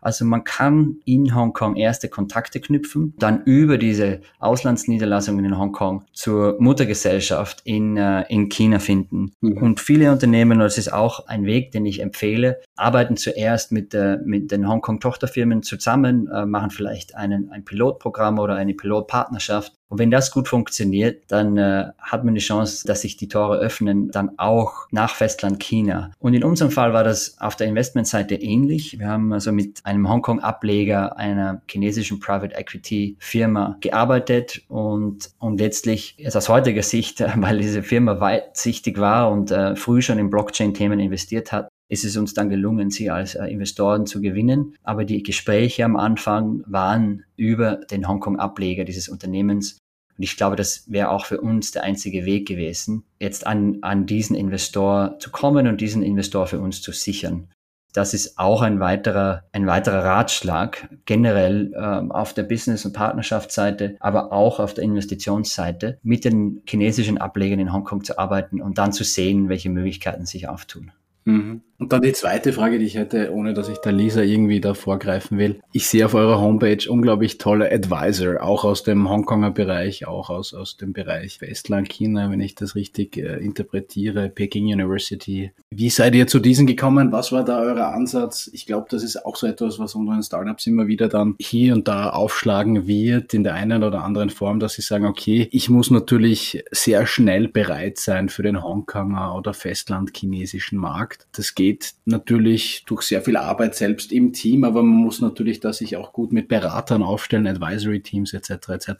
Also 0.00 0.24
man 0.24 0.44
kann 0.44 0.96
in 1.04 1.34
Hongkong 1.34 1.76
erste 1.76 2.08
Kontakte 2.08 2.60
knüpfen, 2.60 3.14
dann 3.18 3.42
über 3.44 3.78
diese 3.78 4.20
Auslandsniederlassungen 4.38 5.44
in 5.44 5.58
Hongkong 5.58 6.04
zur 6.12 6.56
Muttergesellschaft 6.58 7.60
in, 7.64 7.96
äh, 7.96 8.24
in 8.28 8.48
China 8.48 8.78
finden. 8.78 9.32
Mhm. 9.40 9.58
Und 9.58 9.80
viele 9.80 10.10
Unternehmen, 10.10 10.52
und 10.52 10.60
das 10.60 10.78
ist 10.78 10.92
auch 10.92 11.26
ein 11.26 11.44
Weg, 11.44 11.72
den 11.72 11.86
ich 11.86 12.00
empfehle, 12.00 12.60
arbeiten 12.76 13.16
zuerst 13.16 13.72
mit, 13.72 13.94
äh, 13.94 14.18
mit 14.24 14.50
den 14.50 14.68
Hongkong-Tochterfirmen 14.68 15.62
zusammen, 15.62 16.28
äh, 16.28 16.46
machen 16.46 16.70
vielleicht 16.70 17.14
einen, 17.14 17.50
ein 17.50 17.64
Pilotprogramm 17.64 18.38
oder 18.38 18.54
eine 18.54 18.74
Pilotpartnerschaft 18.74 19.79
und 19.90 19.98
wenn 19.98 20.10
das 20.10 20.30
gut 20.30 20.46
funktioniert, 20.46 21.24
dann 21.28 21.56
äh, 21.56 21.86
hat 21.98 22.24
man 22.24 22.34
die 22.34 22.40
Chance, 22.40 22.86
dass 22.86 23.00
sich 23.00 23.16
die 23.16 23.26
Tore 23.26 23.58
öffnen, 23.58 24.10
dann 24.12 24.30
auch 24.38 24.86
nach 24.92 25.16
Festland 25.16 25.58
China. 25.58 26.12
Und 26.20 26.32
in 26.32 26.44
unserem 26.44 26.70
Fall 26.70 26.92
war 26.92 27.02
das 27.02 27.40
auf 27.40 27.56
der 27.56 27.66
Investmentseite 27.66 28.36
ähnlich. 28.36 29.00
Wir 29.00 29.08
haben 29.08 29.32
also 29.32 29.50
mit 29.50 29.84
einem 29.84 30.08
Hongkong-Ableger 30.08 31.16
einer 31.16 31.62
chinesischen 31.68 32.20
Private 32.20 32.54
Equity 32.54 33.16
Firma 33.18 33.78
gearbeitet 33.80 34.62
und, 34.68 35.30
und 35.40 35.58
letztlich 35.58 36.16
ist 36.20 36.36
aus 36.36 36.48
heutiger 36.48 36.84
Sicht, 36.84 37.20
weil 37.36 37.58
diese 37.58 37.82
Firma 37.82 38.20
weitsichtig 38.20 39.00
war 39.00 39.32
und 39.32 39.50
äh, 39.50 39.74
früh 39.74 40.02
schon 40.02 40.20
in 40.20 40.30
Blockchain-Themen 40.30 41.00
investiert 41.00 41.50
hat, 41.50 41.68
ist 41.90 42.04
es 42.04 42.16
uns 42.16 42.32
dann 42.34 42.48
gelungen, 42.48 42.90
sie 42.90 43.10
als 43.10 43.34
äh, 43.34 43.46
Investoren 43.46 44.06
zu 44.06 44.20
gewinnen. 44.20 44.76
Aber 44.84 45.04
die 45.04 45.22
Gespräche 45.22 45.84
am 45.84 45.96
Anfang 45.96 46.62
waren 46.66 47.24
über 47.36 47.76
den 47.90 48.08
Hongkong-Ableger 48.08 48.84
dieses 48.84 49.08
Unternehmens. 49.08 49.78
Und 50.16 50.22
ich 50.22 50.36
glaube, 50.36 50.54
das 50.54 50.84
wäre 50.90 51.10
auch 51.10 51.26
für 51.26 51.40
uns 51.40 51.72
der 51.72 51.82
einzige 51.82 52.24
Weg 52.24 52.46
gewesen, 52.46 53.02
jetzt 53.18 53.44
an, 53.46 53.78
an 53.82 54.06
diesen 54.06 54.36
Investor 54.36 55.18
zu 55.18 55.30
kommen 55.30 55.66
und 55.66 55.80
diesen 55.80 56.02
Investor 56.02 56.46
für 56.46 56.60
uns 56.60 56.80
zu 56.80 56.92
sichern. 56.92 57.48
Das 57.92 58.14
ist 58.14 58.38
auch 58.38 58.62
ein 58.62 58.78
weiterer, 58.78 59.42
ein 59.50 59.66
weiterer 59.66 60.04
Ratschlag 60.04 60.88
generell 61.06 61.72
ähm, 61.76 62.12
auf 62.12 62.34
der 62.34 62.44
Business- 62.44 62.84
und 62.84 62.92
Partnerschaftsseite, 62.92 63.96
aber 63.98 64.32
auch 64.32 64.60
auf 64.60 64.74
der 64.74 64.84
Investitionsseite 64.84 65.98
mit 66.04 66.24
den 66.24 66.62
chinesischen 66.68 67.18
Ablegern 67.18 67.58
in 67.58 67.72
Hongkong 67.72 68.04
zu 68.04 68.16
arbeiten 68.16 68.60
und 68.60 68.78
dann 68.78 68.92
zu 68.92 69.02
sehen, 69.02 69.48
welche 69.48 69.70
Möglichkeiten 69.70 70.24
sich 70.24 70.48
auftun. 70.48 70.92
Mhm. 71.24 71.62
Und 71.80 71.94
dann 71.94 72.02
die 72.02 72.12
zweite 72.12 72.52
Frage, 72.52 72.78
die 72.78 72.84
ich 72.84 72.96
hätte, 72.96 73.32
ohne 73.32 73.54
dass 73.54 73.70
ich 73.70 73.78
der 73.78 73.92
Lisa 73.92 74.20
irgendwie 74.20 74.60
da 74.60 74.74
vorgreifen 74.74 75.38
will. 75.38 75.60
Ich 75.72 75.86
sehe 75.86 76.04
auf 76.04 76.12
eurer 76.12 76.38
Homepage 76.38 76.78
unglaublich 76.90 77.38
tolle 77.38 77.72
Advisor, 77.72 78.42
auch 78.42 78.64
aus 78.64 78.82
dem 78.82 79.08
Hongkonger 79.08 79.50
Bereich, 79.50 80.06
auch 80.06 80.28
aus, 80.28 80.52
aus 80.52 80.76
dem 80.76 80.92
Bereich 80.92 81.40
Westland 81.40 81.88
China, 81.88 82.30
wenn 82.30 82.40
ich 82.40 82.54
das 82.54 82.74
richtig 82.74 83.16
äh, 83.16 83.38
interpretiere, 83.38 84.28
Peking 84.28 84.66
University. 84.66 85.52
Wie 85.70 85.88
seid 85.88 86.14
ihr 86.14 86.26
zu 86.26 86.38
diesen 86.38 86.66
gekommen? 86.66 87.12
Was 87.12 87.32
war 87.32 87.46
da 87.46 87.60
euer 87.60 87.94
Ansatz? 87.94 88.50
Ich 88.52 88.66
glaube, 88.66 88.88
das 88.90 89.02
ist 89.02 89.24
auch 89.24 89.36
so 89.36 89.46
etwas, 89.46 89.78
was 89.78 89.94
unseren 89.94 90.22
Startups 90.22 90.66
immer 90.66 90.86
wieder 90.86 91.08
dann 91.08 91.34
hier 91.40 91.72
und 91.72 91.88
da 91.88 92.10
aufschlagen 92.10 92.86
wird, 92.86 93.32
in 93.32 93.42
der 93.42 93.54
einen 93.54 93.84
oder 93.84 94.04
anderen 94.04 94.28
Form, 94.28 94.60
dass 94.60 94.74
sie 94.74 94.82
sagen, 94.82 95.06
okay, 95.06 95.48
ich 95.50 95.70
muss 95.70 95.90
natürlich 95.90 96.62
sehr 96.72 97.06
schnell 97.06 97.48
bereit 97.48 97.96
sein 97.96 98.28
für 98.28 98.42
den 98.42 98.62
Hongkonger 98.62 99.34
oder 99.34 99.54
Festland-chinesischen 99.54 100.78
Markt. 100.78 101.09
Das 101.32 101.54
geht 101.54 101.70
geht 101.70 101.94
natürlich 102.04 102.84
durch 102.86 103.02
sehr 103.02 103.22
viel 103.22 103.36
Arbeit 103.36 103.74
selbst 103.74 104.12
im 104.12 104.32
Team, 104.32 104.64
aber 104.64 104.82
man 104.82 105.02
muss 105.02 105.20
natürlich 105.20 105.60
da 105.60 105.72
sich 105.72 105.96
auch 105.96 106.12
gut 106.12 106.32
mit 106.32 106.48
Beratern 106.48 107.02
aufstellen, 107.02 107.46
Advisory 107.46 108.02
Teams 108.02 108.32
etc. 108.32 108.50
etc. 108.70 108.90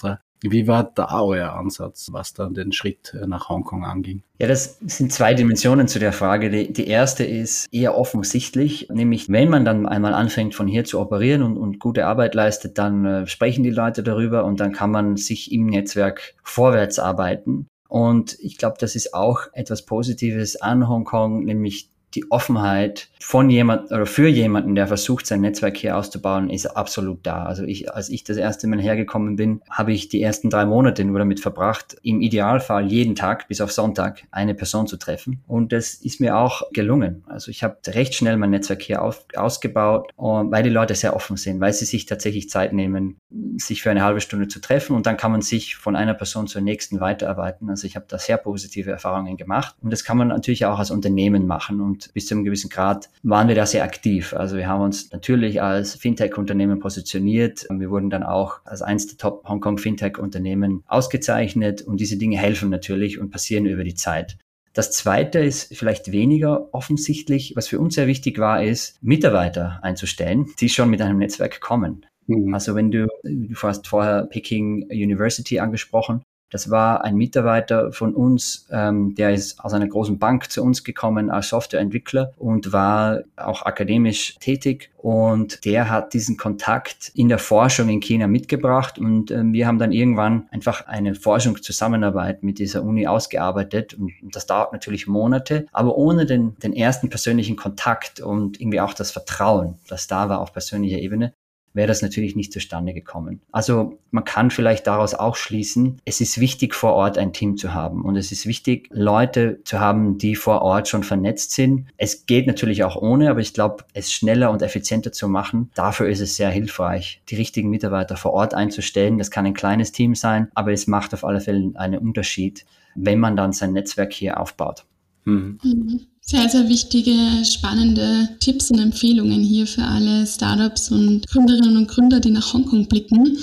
Wie 0.43 0.67
war 0.67 0.85
da 0.95 1.21
euer 1.21 1.53
Ansatz, 1.53 2.09
was 2.13 2.33
dann 2.33 2.55
den 2.55 2.73
Schritt 2.73 3.13
äh, 3.15 3.27
nach 3.27 3.49
Hongkong 3.49 3.85
anging? 3.85 4.23
Ja, 4.39 4.47
das 4.47 4.79
sind 4.87 5.13
zwei 5.13 5.35
Dimensionen 5.35 5.89
zu 5.89 5.99
der 5.99 6.13
Frage. 6.13 6.49
Die, 6.49 6.73
die, 6.73 6.87
erste 6.87 7.25
ist 7.25 7.67
eher 7.73 7.99
offensichtlich, 7.99 8.89
nämlich 8.91 9.29
wenn 9.29 9.51
man 9.51 9.65
dann 9.65 9.87
einmal 9.87 10.15
anfängt 10.15 10.55
von 10.55 10.67
hier 10.69 10.85
zu 10.85 11.01
operieren 11.01 11.43
und, 11.43 11.59
und 11.59 11.81
gute 11.81 12.07
Arbeit 12.07 12.35
leistet, 12.35 12.79
dann 12.79 13.05
äh, 13.05 13.27
sprechen 13.27 13.65
die 13.65 13.71
Leute 13.71 14.03
darüber 14.03 14.45
und 14.45 14.61
dann 14.61 14.73
kann 14.73 14.91
man 14.91 15.17
sich 15.17 15.53
im 15.53 15.67
Netzwerk 15.67 16.35
vorwärts 16.43 16.99
arbeiten. 16.99 17.67
Und 17.89 18.39
ich 18.39 18.57
glaube, 18.57 18.77
das 18.79 18.95
ist 18.95 19.13
auch 19.13 19.41
etwas 19.53 19.85
Positives 19.85 20.55
an 20.61 20.89
Hongkong, 20.89 21.45
nämlich 21.45 21.91
die 22.15 22.31
Offenheit 22.31 23.09
von 23.21 23.51
jemand 23.51 23.93
oder 23.93 24.07
für 24.07 24.29
jemanden, 24.29 24.75
der 24.75 24.87
versucht, 24.87 25.27
sein 25.27 25.43
Netzwerk 25.43 25.77
hier 25.77 25.97
auszubauen, 25.97 26.51
ist 26.51 26.67
absolut 26.67 27.27
da. 27.27 27.45
Also 27.45 27.65
ich, 27.65 27.93
als 27.93 28.09
ich 28.09 28.25
das 28.25 28.37
erste 28.37 28.67
Mal 28.67 28.81
hergekommen 28.81 29.37
bin, 29.37 29.61
habe 29.71 29.93
ich 29.93 30.09
die 30.09 30.23
ersten 30.23 30.51
drei 30.51 30.65
Monate 30.65 31.05
nur 31.05 31.19
damit 31.19 31.41
verbracht, 31.41 31.97
im 32.03 32.21
Idealfall 32.21 32.91
jeden 32.91 33.15
Tag 33.15 33.47
bis 33.49 33.61
auf 33.61 33.73
Sonntag 33.73 34.23
eine 34.31 34.55
Person 34.55 34.87
zu 34.87 34.97
treffen. 34.97 35.43
Und 35.47 35.73
das 35.73 35.95
ist 35.95 36.21
mir 36.21 36.37
auch 36.37 36.63
gelungen. 36.73 37.25
Also 37.27 37.51
ich 37.51 37.63
habe 37.63 37.77
recht 37.89 38.15
schnell 38.15 38.37
mein 38.37 38.51
Netzwerk 38.51 38.83
hier 38.83 39.03
auf, 39.03 39.27
ausgebaut, 39.37 40.13
weil 40.17 40.63
die 40.63 40.71
Leute 40.71 40.95
sehr 40.95 41.15
offen 41.15 41.37
sind, 41.37 41.61
weil 41.61 41.73
sie 41.73 41.85
sich 41.85 42.07
tatsächlich 42.07 42.49
Zeit 42.49 42.73
nehmen, 42.73 43.19
sich 43.57 43.83
für 43.83 43.91
eine 43.91 44.03
halbe 44.03 44.21
Stunde 44.21 44.49
zu 44.49 44.61
treffen 44.61 44.97
und 44.97 45.07
dann 45.07 45.17
kann 45.17 45.31
man 45.31 45.43
sich 45.43 45.77
von 45.77 45.95
einer 45.95 46.15
Person 46.15 46.47
zur 46.47 46.63
nächsten 46.63 47.01
weiterarbeiten. 47.01 47.69
Also 47.71 47.87
ich 47.87 47.97
habe 47.97 48.07
da 48.09 48.19
sehr 48.19 48.39
positive 48.39 48.91
Erfahrungen 48.91 49.37
gemacht 49.37 49.77
und 49.83 49.93
das 49.93 50.05
kann 50.05 50.17
man 50.17 50.29
natürlich 50.29 50.65
auch 50.67 50.79
als 50.79 50.91
Unternehmen 50.91 51.47
machen 51.47 51.81
und 51.81 52.00
bis 52.15 52.27
zu 52.27 52.35
einem 52.35 52.45
gewissen 52.45 52.71
Grad 52.71 53.11
waren 53.23 53.49
wir 53.49 53.55
da 53.55 53.67
sehr 53.67 53.85
aktiv. 53.85 54.35
Also 54.35 54.57
wir 54.57 54.67
haben 54.67 54.83
uns 54.83 55.11
natürlich 55.13 55.61
als 55.61 55.95
Fintech-Unternehmen 55.95 56.79
positioniert. 56.81 57.67
Wir 57.71 57.91
wurden 57.91 58.11
dann 58.11 58.23
auch 58.23 58.61
als 58.65 58.83
eins 58.83 59.07
der 59.07 59.19
Top 59.19 59.47
Hongkong 59.49 59.79
Fintech-Unternehmen 59.79 60.83
ausgezeichnet 60.87 61.83
und 61.83 62.01
diese 62.01 62.17
Dinge 62.17 62.39
helfen 62.39 62.71
natürlich 62.71 63.19
und 63.19 63.31
passieren 63.31 63.67
über 63.67 63.85
die 63.85 63.95
Zeit. 63.95 64.39
Das 64.73 64.93
zweite 64.93 65.41
ist 65.41 65.75
vielleicht 65.75 66.13
weniger 66.13 66.73
offensichtlich. 66.73 67.55
Was 67.57 67.69
für 67.69 67.81
uns 67.81 67.97
sehr 67.97 68.07
wichtig 68.07 68.39
war, 68.39 68.63
ist, 68.63 69.03
Mitarbeiter 69.03 69.81
einzustellen, 69.83 70.47
die 70.61 70.69
schon 70.69 70.91
mit 70.91 71.03
einem 71.03 71.19
Netzwerk 71.19 71.61
kommen. 71.61 72.07
Mhm. 72.27 72.55
Also 72.55 72.75
wenn 72.75 72.91
du, 72.91 73.09
du 73.25 73.55
hast 73.63 73.89
vorher 73.89 74.27
Peking 74.27 74.89
University 74.91 75.59
angesprochen, 75.59 76.23
das 76.51 76.71
war 76.71 77.05
ein 77.05 77.17
Mitarbeiter 77.17 77.93
von 77.93 78.15
uns, 78.15 78.67
ähm, 78.71 79.15
der 79.15 79.33
ist 79.33 79.61
aus 79.61 79.73
einer 79.73 79.87
großen 79.87 80.19
Bank 80.19 80.51
zu 80.51 80.63
uns 80.63 80.85
gekommen 80.85 81.31
als 81.31 81.51
Softwareentwickler 81.51 82.33
und 82.39 82.73
war 82.73 83.21
auch 83.37 83.63
akademisch 83.63 84.37
tätig. 84.41 84.91
Und 84.99 85.65
der 85.65 85.89
hat 85.89 86.13
diesen 86.13 86.37
Kontakt 86.37 87.11
in 87.15 87.29
der 87.29 87.39
Forschung 87.39 87.89
in 87.89 88.01
China 88.01 88.27
mitgebracht. 88.27 88.99
Und 88.99 89.31
ähm, 89.31 89.53
wir 89.53 89.67
haben 89.67 89.79
dann 89.79 89.93
irgendwann 89.93 90.47
einfach 90.51 90.87
eine 90.87 91.15
Forschungszusammenarbeit 91.15 92.43
mit 92.43 92.59
dieser 92.59 92.83
Uni 92.83 93.07
ausgearbeitet. 93.07 93.95
Und 93.95 94.13
das 94.23 94.47
dauert 94.47 94.73
natürlich 94.73 95.07
Monate, 95.07 95.67
aber 95.73 95.97
ohne 95.97 96.27
den, 96.27 96.57
den 96.59 96.73
ersten 96.73 97.09
persönlichen 97.09 97.57
Kontakt 97.57 98.21
und 98.21 98.61
irgendwie 98.61 98.81
auch 98.81 98.93
das 98.93 99.11
Vertrauen, 99.11 99.79
das 99.89 100.07
da 100.07 100.29
war 100.29 100.41
auf 100.41 100.53
persönlicher 100.53 100.99
Ebene, 100.99 101.33
wäre 101.73 101.89
das 101.89 102.03
natürlich 102.03 102.37
nicht 102.37 102.53
zustande 102.53 102.93
gekommen. 102.93 103.41
Also 103.53 103.99
man 104.11 104.25
kann 104.25 104.51
vielleicht 104.51 104.87
daraus 104.87 105.15
auch 105.15 105.37
schließen, 105.37 106.01
es 106.05 106.21
ist 106.21 106.41
wichtig 106.41 106.75
vor 106.75 106.93
Ort 106.95 107.19
ein 107.19 107.33
Team 107.33 107.57
zu 107.57 107.75
haben 107.75 108.05
und 108.05 108.17
es 108.17 108.33
ist 108.33 108.47
wichtig, 108.47 108.89
Leute 108.91 109.61
zu 109.65 109.79
haben, 109.81 110.19
die 110.19 110.35
vor 110.35 110.63
Ort 110.63 110.89
schon 110.89 111.05
vernetzt 111.05 111.53
sind. 111.53 111.87
Es 111.97 112.27
geht 112.27 112.47
natürlich 112.47 112.85
auch 112.85 112.97
ohne, 112.97 113.31
aber 113.31 113.41
ich 113.41 113.55
glaube, 113.55 113.85
es 113.95 114.13
schneller 114.13 114.51
und 114.51 114.63
effizienter 114.63 115.13
zu 115.13 115.29
machen, 115.29 115.71
dafür 115.75 116.09
ist 116.09 116.21
es 116.21 116.37
sehr 116.37 116.51
hilfreich, 116.51 117.23
die 117.29 117.37
richtigen 117.37 117.71
Mitarbeiter 117.71 118.17
vor 118.17 118.33
Ort 118.33 118.55
einzustellen. 118.55 119.19
Das 119.19 119.31
kann 119.31 119.47
ein 119.47 119.55
kleines 119.55 119.93
Team 119.93 120.15
sein, 120.15 120.49
aber 120.55 120.73
es 120.73 120.87
macht 120.87 121.15
auf 121.15 121.25
alle 121.25 121.41
Fälle 121.41 121.73
einen 121.75 121.99
Unterschied, 121.99 122.65
wenn 122.95 123.21
man 123.21 123.37
dann 123.37 123.53
sein 123.53 123.73
Netzwerk 123.73 124.13
hier 124.13 124.41
aufbaut. 124.41 124.85
Mhm. 125.25 125.59
Mhm. 125.63 126.01
Sehr, 126.31 126.49
sehr 126.49 126.69
wichtige, 126.69 127.45
spannende 127.45 128.29
Tipps 128.39 128.71
und 128.71 128.79
Empfehlungen 128.79 129.43
hier 129.43 129.67
für 129.67 129.83
alle 129.83 130.25
Startups 130.25 130.93
und 130.93 131.27
Gründerinnen 131.27 131.77
und 131.77 131.89
Gründer, 131.89 132.21
die 132.21 132.31
nach 132.31 132.55
Hongkong 132.55 132.87
blicken. 132.87 133.37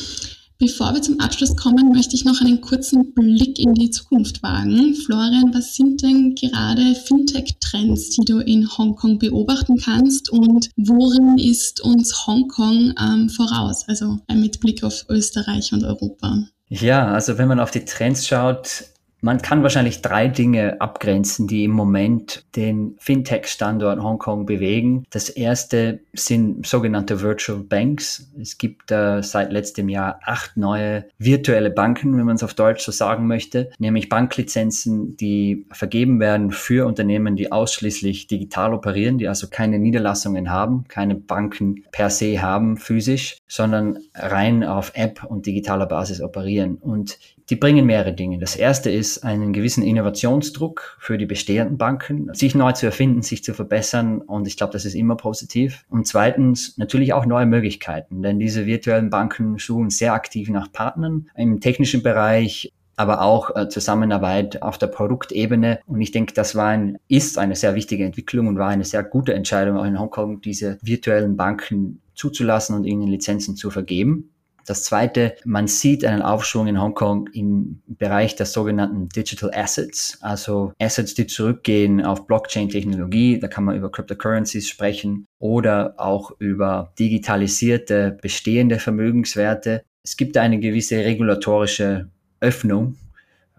Bevor 0.58 0.94
wir 0.94 1.02
zum 1.02 1.20
Abschluss 1.20 1.58
kommen, 1.58 1.92
möchte 1.92 2.16
ich 2.16 2.24
noch 2.24 2.40
einen 2.40 2.62
kurzen 2.62 3.14
Blick 3.14 3.60
in 3.60 3.74
die 3.74 3.90
Zukunft 3.90 4.42
wagen. 4.42 4.96
Florian, 5.06 5.54
was 5.54 5.76
sind 5.76 6.02
denn 6.02 6.34
gerade 6.36 6.96
Fintech-Trends, 6.96 8.12
die 8.12 8.24
du 8.24 8.40
in 8.40 8.70
Hongkong 8.78 9.20
beobachten 9.20 9.76
kannst 9.76 10.30
und 10.30 10.70
worin 10.78 11.38
ist 11.40 11.82
uns 11.82 12.26
Hongkong 12.26 12.94
ähm, 12.98 13.28
voraus, 13.28 13.84
also 13.90 14.20
mit 14.34 14.62
Blick 14.62 14.86
auf 14.86 15.04
Österreich 15.10 15.74
und 15.74 15.84
Europa? 15.84 16.42
Ja, 16.70 17.12
also 17.12 17.38
wenn 17.38 17.50
man 17.50 17.60
auf 17.60 17.72
die 17.72 17.84
Trends 17.84 18.26
schaut, 18.26 18.86
man 19.22 19.42
kann 19.42 19.64
wahrscheinlich 19.64 20.02
drei 20.02 20.28
Dinge 20.28 20.80
abgrenzen, 20.80 21.48
die 21.48 21.64
im 21.64 21.72
Moment 21.72 22.46
den 22.56 22.96
Fintech-Standort 23.00 24.02
Hongkong 24.02 24.46
bewegen. 24.46 25.06
Das 25.10 25.30
erste 25.30 26.00
sind 26.14 26.66
sogenannte 26.68 27.22
Virtual 27.22 27.60
Banks. 27.60 28.32
Es 28.40 28.58
gibt 28.58 28.92
äh, 28.92 29.22
seit 29.24 29.52
letztem 29.52 29.90
Jahr 29.90 30.20
acht 30.24 30.56
neue 30.56 31.06
virtuelle 31.18 31.72
Banken, 31.72 32.18
wenn 32.18 32.26
man 32.26 32.36
es 32.36 32.44
auf 32.44 32.54
Deutsch 32.54 32.84
so 32.84 32.92
sagen 32.92 33.28
möchte, 33.28 33.72
nämlich 33.80 34.10
Banklizenzen, 34.10 35.18
die 35.18 35.66
vergeben 35.72 36.20
werden 36.20 36.52
für 36.52 36.86
Unternehmen, 36.86 37.36
die 37.36 37.52
ausschließlich 37.52 38.28
digital 38.28 38.74
operieren, 38.74 39.18
die 39.18 39.28
also 39.28 39.48
keine 39.48 39.80
Niederlassungen 39.80 40.52
haben, 40.52 40.86
keine 40.88 41.16
Banken 41.16 41.84
per 41.92 42.10
se 42.10 42.42
haben 42.42 42.78
physisch, 42.78 43.38
sondern 43.48 44.00
rein 44.14 44.64
auf 44.64 44.92
App 44.96 45.24
und 45.24 45.46
digitaler 45.46 45.86
Basis 45.86 46.22
operieren. 46.22 46.76
Und 46.76 47.18
die 47.50 47.56
bringen 47.56 47.86
mehrere 47.86 48.14
Dinge. 48.14 48.40
Das 48.40 48.56
erste 48.56 48.92
ist 48.92 49.24
einen 49.24 49.54
gewissen 49.54 49.84
Innovationsdruck 49.84 50.98
für 51.00 51.18
die 51.18 51.26
bestehenden 51.26 51.78
Banken, 51.78 52.34
sich 52.34 52.56
neu 52.56 52.74
zu 52.74 52.88
erfinden, 52.88 53.22
sich 53.22 53.44
zu 53.44 53.54
verbessern. 53.54 54.22
Und 54.22 54.48
ich 54.48 54.58
glaube, 54.58 54.74
das 54.74 54.84
ist 54.86 54.96
immer 54.96 55.16
positiv. 55.16 55.86
Und 55.90 56.08
zweitens 56.08 56.78
natürlich 56.78 57.14
auch 57.14 57.26
neue 57.26 57.46
Möglichkeiten, 57.46 58.22
denn 58.22 58.40
diese 58.40 58.66
virtuellen 58.66 59.10
Banken 59.10 59.58
suchen 59.58 59.90
sehr 59.90 60.14
aktiv 60.14 60.50
nach 60.50 60.72
Partnern 60.72 61.30
im 61.36 61.62
technischen 61.62 62.04
Bereich, 62.04 62.74
aber 62.98 63.22
auch 63.22 63.56
äh, 63.56 63.70
Zusammenarbeit 63.70 64.62
auf 64.62 64.78
der 64.78 64.88
Produktebene. 64.88 65.80
Und 65.86 66.02
ich 66.02 66.12
denke, 66.12 66.34
das 66.34 66.56
war 66.56 66.70
ein, 66.70 66.98
ist 67.08 67.38
eine 67.38 67.56
sehr 67.56 67.76
wichtige 67.76 68.04
Entwicklung 68.04 68.48
und 68.48 68.58
war 68.58 68.70
eine 68.70 68.84
sehr 68.84 69.04
gute 69.04 69.34
Entscheidung 69.34 69.78
auch 69.78 69.86
in 69.86 70.00
Hongkong, 70.00 70.42
diese 70.42 70.80
virtuellen 70.82 71.38
Banken 71.38 72.02
zuzulassen 72.18 72.76
und 72.76 72.84
ihnen 72.84 73.08
Lizenzen 73.08 73.56
zu 73.56 73.70
vergeben. 73.70 74.32
Das 74.66 74.84
zweite, 74.84 75.38
man 75.46 75.68
sieht 75.68 76.04
einen 76.04 76.22
Aufschwung 76.22 76.68
in 76.68 76.82
Hongkong 76.82 77.30
im 77.32 77.82
Bereich 77.88 78.36
der 78.36 78.46
sogenannten 78.46 79.08
Digital 79.08 79.50
Assets, 79.54 80.18
also 80.20 80.74
Assets, 80.78 81.14
die 81.14 81.26
zurückgehen 81.26 82.04
auf 82.04 82.28
Blockchain-Technologie. 82.28 83.40
Da 83.40 83.48
kann 83.48 83.64
man 83.64 83.78
über 83.78 83.90
Cryptocurrencies 83.90 84.68
sprechen 84.68 85.26
oder 85.40 85.94
auch 85.98 86.32
über 86.40 86.92
digitalisierte 87.00 88.18
bestehende 88.22 88.80
Vermögenswerte. 88.80 89.84
Es 90.04 90.18
gibt 90.18 90.36
eine 90.36 90.60
gewisse 90.60 90.98
regulatorische 90.98 92.10
Öffnung 92.42 92.98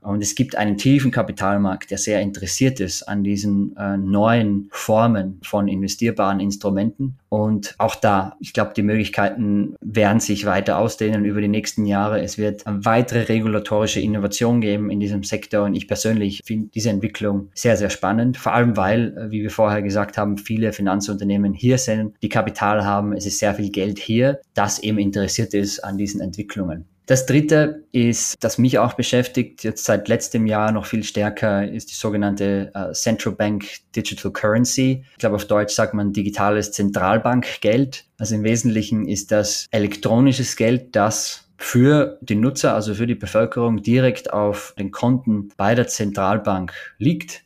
und 0.03 0.23
es 0.23 0.35
gibt 0.35 0.57
einen 0.57 0.77
tiefen 0.77 1.11
Kapitalmarkt, 1.11 1.91
der 1.91 1.99
sehr 1.99 2.21
interessiert 2.21 2.81
ist 2.81 3.03
an 3.03 3.25
diesen 3.25 3.77
äh, 3.77 3.97
neuen 3.97 4.69
Formen 4.73 5.41
von 5.43 5.69
investierbaren 5.69 6.41
Instrumenten. 6.41 7.19
Und 7.29 7.75
auch 7.79 7.95
da, 7.95 8.37
ich 8.41 8.53
glaube, 8.53 8.73
die 8.75 8.83
Möglichkeiten 8.83 9.75
werden 9.81 10.21
sich 10.21 10.47
weiter 10.47 10.79
ausdehnen 10.79 11.25
über 11.25 11.41
die 11.41 11.49
nächsten 11.49 11.85
Jahre. 11.85 12.23
Es 12.23 12.39
wird 12.39 12.63
weitere 12.67 13.25
regulatorische 13.25 14.01
Innovation 14.01 14.61
geben 14.61 14.91
in 14.91 15.01
diesem 15.01 15.25
Sektor. 15.25 15.65
Und 15.65 15.75
ich 15.75 15.89
persönlich 15.89 16.43
finde 16.45 16.69
diese 16.75 16.91
Entwicklung 16.91 17.51
sehr, 17.55 17.77
sehr 17.77 17.91
spannend. 17.91 18.37
Vor 18.37 18.55
allem, 18.55 18.77
weil, 18.77 19.17
äh, 19.17 19.31
wie 19.31 19.43
wir 19.43 19.51
vorher 19.51 19.83
gesagt 19.83 20.17
haben, 20.17 20.39
viele 20.39 20.73
Finanzunternehmen 20.73 21.53
hier 21.53 21.79
sind, 21.79 22.15
die 22.23 22.29
Kapital 22.29 22.85
haben. 22.85 23.13
Es 23.13 23.27
ist 23.27 23.39
sehr 23.39 23.55
viel 23.55 23.71
Geld 23.71 23.99
hier, 23.99 24.41
das 24.55 24.79
eben 24.79 24.99
interessiert 24.99 25.55
ist 25.55 25.81
an 25.81 25.99
diesen 25.99 26.21
Entwicklungen. 26.21 26.87
Das 27.09 27.25
dritte 27.25 27.87
ist, 27.91 28.37
das 28.41 28.59
mich 28.59 28.79
auch 28.79 28.93
beschäftigt, 28.93 29.65
jetzt 29.65 29.87
seit 29.87 30.09
letztem 30.09 30.47
Jahr 30.47 30.73
noch 30.73 30.85
viel 30.85 31.03
stärker, 31.03 31.67
ist 31.67 31.91
die 31.91 31.95
sogenannte 31.95 32.71
uh, 32.77 32.93
Central 32.93 33.35
Bank 33.35 33.65
Digital 33.97 34.31
Currency. 34.31 35.07
Ich 35.13 35.17
glaube, 35.17 35.37
auf 35.37 35.47
Deutsch 35.47 35.73
sagt 35.73 35.95
man 35.95 36.13
digitales 36.13 36.71
Zentralbankgeld. 36.71 38.05
Also 38.19 38.35
im 38.35 38.45
Wesentlichen 38.45 39.09
ist 39.09 39.33
das 39.33 39.69
elektronisches 39.71 40.55
Geld, 40.57 40.95
das 40.95 41.49
für 41.57 42.19
die 42.21 42.35
Nutzer, 42.35 42.75
also 42.75 42.93
für 42.93 43.07
die 43.07 43.15
Bevölkerung 43.15 43.83
direkt 43.83 44.31
auf 44.31 44.75
den 44.79 44.91
Konten 44.91 45.49
bei 45.57 45.75
der 45.75 45.89
Zentralbank 45.89 46.75
liegt 46.99 47.43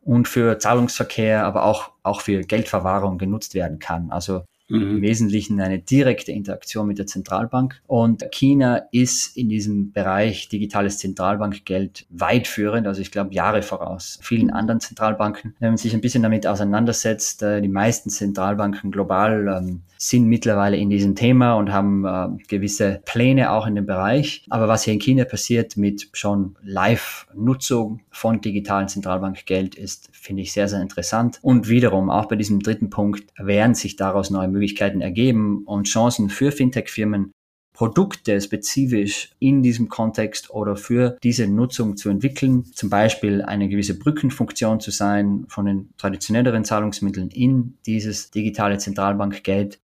und 0.00 0.26
für 0.26 0.58
Zahlungsverkehr, 0.58 1.46
aber 1.46 1.66
auch, 1.66 1.92
auch 2.02 2.20
für 2.20 2.40
Geldverwahrung 2.40 3.18
genutzt 3.18 3.54
werden 3.54 3.78
kann. 3.78 4.10
Also. 4.10 4.42
Im 4.68 5.02
Wesentlichen 5.02 5.60
eine 5.60 5.78
direkte 5.78 6.32
Interaktion 6.32 6.86
mit 6.86 6.98
der 6.98 7.06
Zentralbank. 7.06 7.82
Und 7.86 8.24
China 8.32 8.82
ist 8.92 9.36
in 9.36 9.50
diesem 9.50 9.92
Bereich 9.92 10.48
digitales 10.48 10.98
Zentralbankgeld 10.98 12.06
weit 12.08 12.46
führend, 12.46 12.86
also 12.86 13.02
ich 13.02 13.10
glaube 13.10 13.34
Jahre 13.34 13.62
voraus 13.62 14.18
vielen 14.22 14.50
anderen 14.50 14.80
Zentralbanken. 14.80 15.54
Wenn 15.58 15.70
man 15.70 15.76
sich 15.76 15.92
ein 15.94 16.00
bisschen 16.00 16.22
damit 16.22 16.46
auseinandersetzt, 16.46 17.42
äh, 17.42 17.60
die 17.60 17.68
meisten 17.68 18.08
Zentralbanken 18.08 18.90
global 18.90 19.48
ähm, 19.48 19.82
sind 19.98 20.26
mittlerweile 20.26 20.76
in 20.76 20.90
diesem 20.90 21.14
Thema 21.14 21.54
und 21.54 21.72
haben 21.72 22.04
äh, 22.04 22.28
gewisse 22.48 23.00
Pläne 23.04 23.50
auch 23.50 23.66
in 23.66 23.74
dem 23.74 23.86
Bereich. 23.86 24.44
Aber 24.50 24.68
was 24.68 24.84
hier 24.84 24.92
in 24.92 25.00
China 25.00 25.24
passiert 25.24 25.76
mit 25.76 26.08
schon 26.12 26.56
Live-Nutzung 26.62 28.00
von 28.10 28.40
digitalen 28.40 28.88
Zentralbankgeld 28.88 29.74
ist, 29.74 30.10
finde 30.12 30.42
ich 30.42 30.52
sehr, 30.52 30.68
sehr 30.68 30.80
interessant. 30.80 31.38
Und 31.42 31.68
wiederum, 31.68 32.10
auch 32.10 32.26
bei 32.26 32.36
diesem 32.36 32.60
dritten 32.60 32.90
Punkt, 32.90 33.24
werden 33.38 33.74
sich 33.74 33.96
daraus 33.96 34.30
neue 34.30 34.48
Möglichkeiten 34.54 35.00
ergeben 35.00 35.64
und 35.64 35.86
Chancen 35.86 36.30
für 36.30 36.50
Fintech-Firmen, 36.50 37.32
Produkte 37.74 38.40
spezifisch 38.40 39.32
in 39.40 39.62
diesem 39.62 39.88
Kontext 39.88 40.50
oder 40.50 40.76
für 40.76 41.18
diese 41.24 41.48
Nutzung 41.48 41.96
zu 41.96 42.08
entwickeln. 42.08 42.64
Zum 42.72 42.88
Beispiel 42.88 43.42
eine 43.42 43.68
gewisse 43.68 43.98
Brückenfunktion 43.98 44.78
zu 44.80 44.92
sein 44.92 45.44
von 45.48 45.66
den 45.66 45.92
traditionelleren 45.98 46.64
Zahlungsmitteln 46.64 47.30
in 47.30 47.76
dieses 47.84 48.30
digitale 48.30 48.78
Zentralbankgeld. 48.78 49.80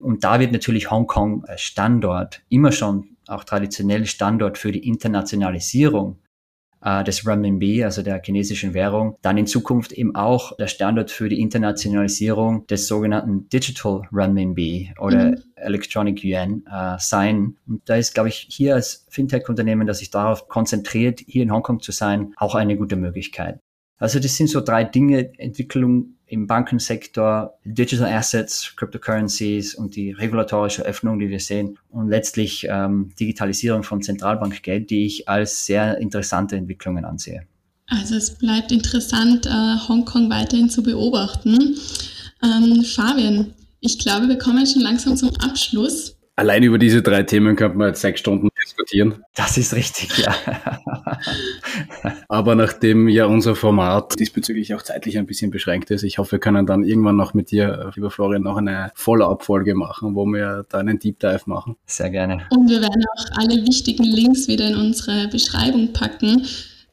Und 0.00 0.24
da 0.24 0.40
wird 0.40 0.52
natürlich 0.52 0.90
Hongkong 0.90 1.44
Standort, 1.56 2.42
immer 2.48 2.72
schon 2.72 3.16
auch 3.26 3.44
traditionell 3.44 4.06
Standort 4.06 4.56
für 4.56 4.72
die 4.72 4.88
Internationalisierung 4.88 6.18
äh, 6.82 7.04
des 7.04 7.26
Renminbi, 7.26 7.84
also 7.84 8.02
der 8.02 8.20
chinesischen 8.22 8.74
Währung, 8.74 9.16
dann 9.22 9.38
in 9.38 9.46
Zukunft 9.46 9.92
eben 9.92 10.14
auch 10.14 10.56
der 10.56 10.66
Standard 10.66 11.10
für 11.10 11.28
die 11.28 11.40
Internationalisierung 11.40 12.66
des 12.66 12.86
sogenannten 12.86 13.48
Digital 13.48 14.02
Renminbi 14.12 14.92
oder 14.98 15.30
mhm. 15.30 15.42
Electronic 15.56 16.22
Yuan 16.24 16.62
äh, 16.70 16.96
sein. 16.98 17.56
Und 17.66 17.88
da 17.88 17.96
ist, 17.96 18.14
glaube 18.14 18.28
ich, 18.28 18.46
hier 18.50 18.74
als 18.74 19.06
Fintech-Unternehmen, 19.10 19.86
das 19.86 19.98
sich 19.98 20.10
darauf 20.10 20.48
konzentriert, 20.48 21.20
hier 21.26 21.42
in 21.42 21.52
Hongkong 21.52 21.80
zu 21.80 21.92
sein, 21.92 22.32
auch 22.36 22.54
eine 22.54 22.76
gute 22.76 22.96
Möglichkeit. 22.96 23.60
Also 23.98 24.20
das 24.20 24.36
sind 24.36 24.48
so 24.48 24.60
drei 24.60 24.84
Dinge, 24.84 25.32
Entwicklung 25.38 26.17
im 26.28 26.46
Bankensektor, 26.46 27.58
Digital 27.64 28.12
Assets, 28.12 28.74
Cryptocurrencies 28.76 29.74
und 29.74 29.96
die 29.96 30.12
regulatorische 30.12 30.82
Öffnung, 30.82 31.18
die 31.18 31.30
wir 31.30 31.40
sehen 31.40 31.78
und 31.88 32.08
letztlich 32.08 32.66
ähm, 32.68 33.10
Digitalisierung 33.18 33.82
von 33.82 34.02
Zentralbankgeld, 34.02 34.90
die 34.90 35.06
ich 35.06 35.28
als 35.28 35.64
sehr 35.64 35.98
interessante 35.98 36.56
Entwicklungen 36.56 37.04
ansehe. 37.04 37.46
Also 37.86 38.16
es 38.16 38.30
bleibt 38.36 38.70
interessant, 38.70 39.46
äh, 39.46 39.76
Hongkong 39.88 40.28
weiterhin 40.28 40.68
zu 40.68 40.82
beobachten. 40.82 41.76
Ähm, 42.42 42.84
Fabian, 42.84 43.54
ich 43.80 43.98
glaube, 43.98 44.28
wir 44.28 44.38
kommen 44.38 44.66
schon 44.66 44.82
langsam 44.82 45.16
zum 45.16 45.30
Abschluss. 45.36 46.17
Allein 46.38 46.62
über 46.62 46.78
diese 46.78 47.02
drei 47.02 47.24
Themen 47.24 47.56
könnte 47.56 47.76
man 47.76 47.88
jetzt 47.88 48.00
sechs 48.00 48.20
Stunden 48.20 48.48
diskutieren. 48.64 49.24
Das 49.34 49.58
ist 49.58 49.74
richtig, 49.74 50.18
ja. 50.18 50.32
Aber 52.28 52.54
nachdem 52.54 53.08
ja 53.08 53.26
unser 53.26 53.56
Format 53.56 54.20
diesbezüglich 54.20 54.72
auch 54.72 54.82
zeitlich 54.82 55.18
ein 55.18 55.26
bisschen 55.26 55.50
beschränkt 55.50 55.90
ist, 55.90 56.04
ich 56.04 56.18
hoffe, 56.18 56.32
wir 56.32 56.38
können 56.38 56.64
dann 56.64 56.84
irgendwann 56.84 57.16
noch 57.16 57.34
mit 57.34 57.50
dir, 57.50 57.90
lieber 57.96 58.12
Florian, 58.12 58.42
noch 58.42 58.56
eine 58.56 58.92
Follow-up-Folge 58.94 59.74
machen, 59.74 60.14
wo 60.14 60.26
wir 60.26 60.64
da 60.68 60.78
einen 60.78 61.00
Deep 61.00 61.18
Dive 61.18 61.42
machen. 61.46 61.74
Sehr 61.86 62.10
gerne. 62.10 62.46
Und 62.50 62.70
wir 62.70 62.82
werden 62.82 63.04
auch 63.16 63.38
alle 63.38 63.66
wichtigen 63.66 64.04
Links 64.04 64.46
wieder 64.46 64.68
in 64.68 64.76
unsere 64.76 65.26
Beschreibung 65.26 65.92
packen, 65.92 66.46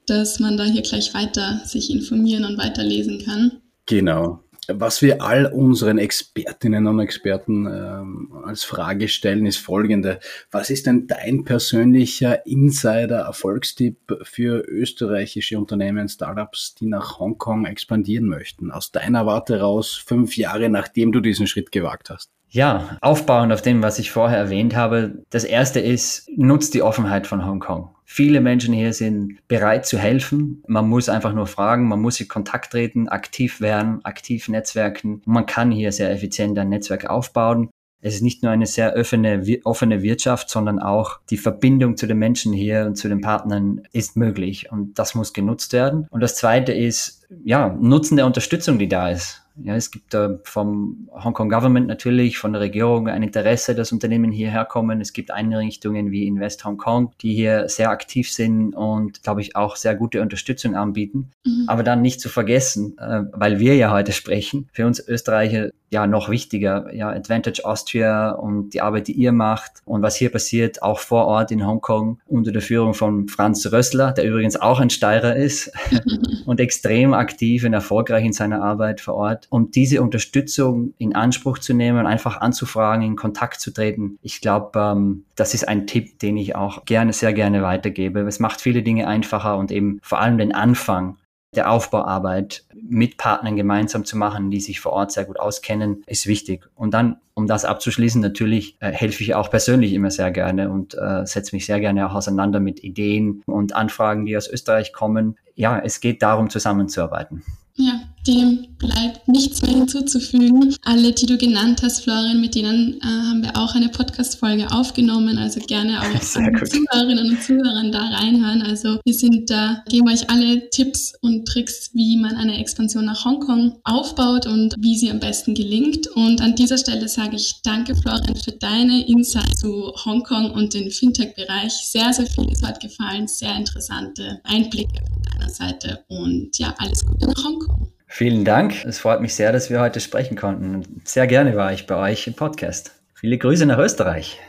dass 0.08 0.39
man 0.39 0.58
da 0.58 0.63
hier 0.63 0.81
gleich 0.81 1.13
weiter 1.13 1.62
sich 1.65 1.91
informieren 1.91 2.45
und 2.45 2.58
weiterlesen 2.58 3.23
kann. 3.23 3.51
Genau 3.86 4.41
was 4.67 5.01
wir 5.01 5.21
all 5.21 5.45
unseren 5.45 5.97
Expertinnen 5.97 6.88
und 6.88 6.99
Experten 6.99 7.65
ähm, 7.65 8.32
als 8.45 8.63
Frage 8.63 9.08
stellen, 9.08 9.45
ist 9.45 9.58
folgende. 9.58 10.19
Was 10.51 10.69
ist 10.69 10.86
denn 10.86 11.08
dein 11.08 11.43
persönlicher 11.43 12.45
Insider-Erfolgstipp 12.45 14.19
für 14.23 14.63
österreichische 14.67 15.58
Unternehmen, 15.58 16.10
Startups, 16.10 16.75
die 16.75 16.88
nach 16.88 17.19
Hongkong 17.19 17.65
expandieren 17.65 18.28
möchten? 18.28 18.71
Aus 18.71 18.91
deiner 18.91 19.25
Warte 19.25 19.60
raus, 19.60 19.95
fünf 19.95 20.38
Jahre 20.38 20.69
nachdem 20.69 21.12
du 21.12 21.19
diesen 21.19 21.47
Schritt 21.47 21.71
gewagt 21.71 22.10
hast. 22.10 22.34
Ja, 22.55 22.97
aufbauend 23.01 23.51
auf 23.51 23.61
dem, 23.61 23.83
was 23.83 23.99
ich 23.99 24.11
vorher 24.11 24.37
erwähnt 24.37 24.77
habe. 24.77 25.21
Das 25.29 25.43
erste 25.43 25.81
ist, 25.81 26.29
nutzt 26.37 26.73
die 26.73 26.81
Offenheit 26.81 27.27
von 27.27 27.45
Hongkong. 27.45 27.89
Viele 28.05 28.39
Menschen 28.39 28.73
hier 28.73 28.93
sind 28.93 29.45
bereit 29.49 29.85
zu 29.85 29.97
helfen. 29.97 30.63
Man 30.65 30.87
muss 30.87 31.09
einfach 31.09 31.33
nur 31.33 31.47
fragen, 31.47 31.89
man 31.89 31.99
muss 31.99 32.21
in 32.21 32.29
Kontakt 32.29 32.71
treten, 32.71 33.09
aktiv 33.09 33.59
werden, 33.59 34.05
aktiv 34.05 34.47
netzwerken. 34.47 35.21
Man 35.25 35.45
kann 35.45 35.69
hier 35.69 35.91
sehr 35.91 36.09
effizient 36.09 36.57
ein 36.57 36.69
Netzwerk 36.69 37.09
aufbauen. 37.09 37.71
Es 37.99 38.15
ist 38.15 38.21
nicht 38.21 38.41
nur 38.41 38.53
eine 38.53 38.67
sehr 38.67 38.95
offene, 38.95 39.43
offene 39.65 40.01
Wirtschaft, 40.01 40.49
sondern 40.49 40.79
auch 40.79 41.19
die 41.29 41.37
Verbindung 41.37 41.97
zu 41.97 42.07
den 42.07 42.19
Menschen 42.19 42.53
hier 42.53 42.85
und 42.85 42.95
zu 42.95 43.09
den 43.09 43.19
Partnern 43.19 43.81
ist 43.91 44.15
möglich 44.15 44.71
und 44.71 44.97
das 44.97 45.13
muss 45.13 45.33
genutzt 45.33 45.73
werden. 45.73 46.07
Und 46.09 46.21
das 46.21 46.37
zweite 46.37 46.71
ist, 46.71 47.27
ja, 47.43 47.75
Nutzen 47.81 48.15
der 48.15 48.27
Unterstützung, 48.27 48.79
die 48.79 48.87
da 48.87 49.09
ist. 49.09 49.44
Ja, 49.63 49.75
es 49.75 49.91
gibt 49.91 50.13
da 50.13 50.37
vom 50.43 51.09
Hongkong 51.13 51.49
Government 51.49 51.87
natürlich, 51.87 52.37
von 52.37 52.51
der 52.53 52.61
Regierung 52.61 53.07
ein 53.07 53.23
Interesse, 53.23 53.73
dass 53.73 53.91
Unternehmen 53.91 54.31
hierher 54.31 54.65
kommen. 54.65 54.99
Es 54.99 55.13
gibt 55.13 55.31
Einrichtungen 55.31 56.11
wie 56.11 56.27
Invest 56.27 56.65
Hong 56.65 56.77
Kong, 56.77 57.13
die 57.21 57.33
hier 57.33 57.69
sehr 57.69 57.89
aktiv 57.89 58.31
sind 58.31 58.73
und, 58.73 59.23
glaube 59.23 59.41
ich, 59.41 59.55
auch 59.55 59.75
sehr 59.77 59.95
gute 59.95 60.21
Unterstützung 60.21 60.75
anbieten. 60.75 61.31
Mhm. 61.45 61.65
Aber 61.67 61.83
dann 61.83 62.01
nicht 62.01 62.19
zu 62.19 62.29
vergessen, 62.29 62.97
äh, 62.97 63.23
weil 63.31 63.59
wir 63.59 63.75
ja 63.75 63.91
heute 63.91 64.11
sprechen, 64.11 64.67
für 64.73 64.85
uns 64.85 65.05
Österreicher 65.07 65.69
ja 65.95 66.07
noch 66.07 66.29
wichtiger, 66.29 66.93
ja, 66.93 67.09
Advantage 67.09 67.63
Austria 67.63 68.31
und 68.31 68.71
die 68.71 68.81
Arbeit, 68.81 69.07
die 69.07 69.13
ihr 69.13 69.31
macht 69.31 69.71
und 69.85 70.01
was 70.01 70.15
hier 70.15 70.29
passiert, 70.29 70.81
auch 70.81 70.99
vor 70.99 71.25
Ort 71.25 71.51
in 71.51 71.65
Hongkong 71.65 72.19
unter 72.25 72.51
der 72.51 72.61
Führung 72.61 72.93
von 72.93 73.27
Franz 73.27 73.65
Rössler, 73.71 74.11
der 74.11 74.25
übrigens 74.25 74.57
auch 74.57 74.79
ein 74.79 74.89
Steirer 74.89 75.35
ist 75.35 75.71
und 76.45 76.59
extrem 76.59 77.13
aktiv 77.13 77.63
und 77.63 77.73
erfolgreich 77.73 78.25
in 78.25 78.33
seiner 78.33 78.61
Arbeit 78.61 78.99
vor 78.99 79.15
Ort. 79.15 79.44
Und 79.49 79.75
diese 79.75 80.01
Unterstützung 80.01 80.93
in 80.97 81.15
Anspruch 81.15 81.60
zu 81.60 81.73
nehmen, 81.73 82.05
einfach 82.05 82.41
anzufragen, 82.41 83.05
in 83.05 83.15
Kontakt 83.15 83.60
zu 83.60 83.71
treten, 83.71 84.17
ich 84.21 84.41
glaube, 84.41 84.79
ähm, 84.79 85.25
das 85.36 85.53
ist 85.53 85.67
ein 85.67 85.88
Tipp, 85.88 86.19
den 86.19 86.38
ich 86.38 86.55
auch 86.55 86.86
gerne, 86.86 87.13
sehr 87.13 87.34
gerne 87.34 87.62
weitergebe. 87.62 88.21
Es 88.21 88.39
macht 88.39 88.62
viele 88.62 88.84
Dinge 88.84 89.08
einfacher 89.08 89.58
und 89.58 89.71
eben 89.71 89.99
vor 90.01 90.19
allem 90.19 90.38
den 90.38 90.53
Anfang 90.53 91.17
der 91.55 91.71
Aufbauarbeit 91.71 92.65
mit 92.73 93.17
Partnern 93.17 93.55
gemeinsam 93.55 94.05
zu 94.05 94.17
machen, 94.17 94.51
die 94.51 94.60
sich 94.60 94.79
vor 94.79 94.93
Ort 94.93 95.12
sehr 95.12 95.25
gut 95.25 95.39
auskennen, 95.39 96.03
ist 96.05 96.27
wichtig. 96.27 96.67
Und 96.75 96.93
dann, 96.93 97.17
um 97.34 97.47
das 97.47 97.65
abzuschließen, 97.65 98.21
natürlich 98.21 98.77
äh, 98.79 98.91
helfe 98.91 99.23
ich 99.23 99.36
auch 99.36 99.49
persönlich 99.49 99.93
immer 99.93 100.12
sehr 100.12 100.31
gerne 100.31 100.69
und 100.69 100.95
äh, 100.95 101.25
setze 101.25 101.55
mich 101.55 101.65
sehr 101.65 101.79
gerne 101.79 102.10
auch 102.10 102.13
auseinander 102.13 102.60
mit 102.60 102.84
Ideen 102.84 103.41
und 103.45 103.75
Anfragen, 103.75 104.25
die 104.25 104.38
aus 104.38 104.49
Österreich 104.49 104.93
kommen. 104.93 105.38
Ja, 105.55 105.79
es 105.79 105.99
geht 105.99 106.21
darum, 106.21 106.49
zusammenzuarbeiten. 106.49 107.43
Ja, 107.75 108.01
dem 108.27 108.67
bleibt 108.77 109.27
nichts 109.27 109.61
mehr 109.61 109.71
hinzuzufügen. 109.71 110.75
Alle, 110.83 111.11
die 111.13 111.25
du 111.25 111.38
genannt 111.38 111.81
hast, 111.83 112.01
Florian, 112.03 112.41
mit 112.41 112.55
denen 112.55 112.99
äh, 113.01 113.05
haben 113.05 113.43
wir 113.43 113.55
auch 113.57 113.73
eine 113.75 113.89
Podcast-Folge 113.89 114.71
aufgenommen. 114.71 115.38
Also 115.38 115.59
gerne 115.61 116.01
auch 116.01 116.19
Zuhörerinnen 116.19 117.29
und 117.29 117.41
Zuhörern 117.41 117.91
da 117.91 118.09
reinhören. 118.09 118.61
Also 118.61 118.99
wir 119.03 119.13
sind 119.13 119.49
da, 119.49 119.83
geben 119.89 120.09
euch 120.09 120.29
alle 120.29 120.69
Tipps 120.69 121.13
und 121.21 121.47
Tricks, 121.47 121.91
wie 121.93 122.17
man 122.17 122.35
eine 122.35 122.59
Expansion 122.59 123.05
nach 123.05 123.25
Hongkong 123.25 123.79
aufbaut 123.83 124.45
und 124.45 124.75
wie 124.79 124.97
sie 124.97 125.09
am 125.11 125.19
besten 125.19 125.53
gelingt. 125.55 126.07
Und 126.07 126.41
an 126.41 126.55
dieser 126.55 126.77
Stelle 126.77 127.07
sage 127.07 127.35
ich 127.35 127.61
danke, 127.63 127.95
Florian, 127.95 128.35
für 128.35 128.51
deine 128.51 129.07
Insights 129.07 129.61
zu 129.61 129.93
Hongkong 130.05 130.51
und 130.51 130.73
den 130.73 130.91
Fintech-Bereich. 130.91 131.71
Sehr, 131.71 132.11
sehr 132.13 132.25
viel 132.25 132.51
ist 132.51 132.65
heute 132.65 132.88
gefallen. 132.88 133.27
Sehr 133.27 133.55
interessante 133.55 134.41
Einblicke 134.43 135.01
von 135.11 135.21
deiner 135.23 135.49
Seite. 135.49 136.03
Und 136.09 136.57
ja, 136.57 136.73
alles 136.77 137.05
Gute 137.05 137.27
nach 137.27 137.43
Hongkong. 137.43 137.94
Vielen 138.17 138.45
Dank. 138.45 138.86
Es 138.86 138.99
freut 138.99 139.19
mich 139.19 139.36
sehr, 139.36 139.51
dass 139.51 139.69
wir 139.69 139.82
heute 139.82 139.99
sprechen 139.99 140.38
konnten. 140.38 141.01
Sehr 141.04 141.28
gerne 141.28 141.58
war 141.58 141.73
ich 141.73 141.86
bei 141.86 141.97
euch 141.97 142.25
im 142.28 142.34
Podcast. 142.34 142.93
Viele 143.13 143.38
Grüße 143.38 143.65
nach 143.65 143.78
Österreich. 143.78 144.39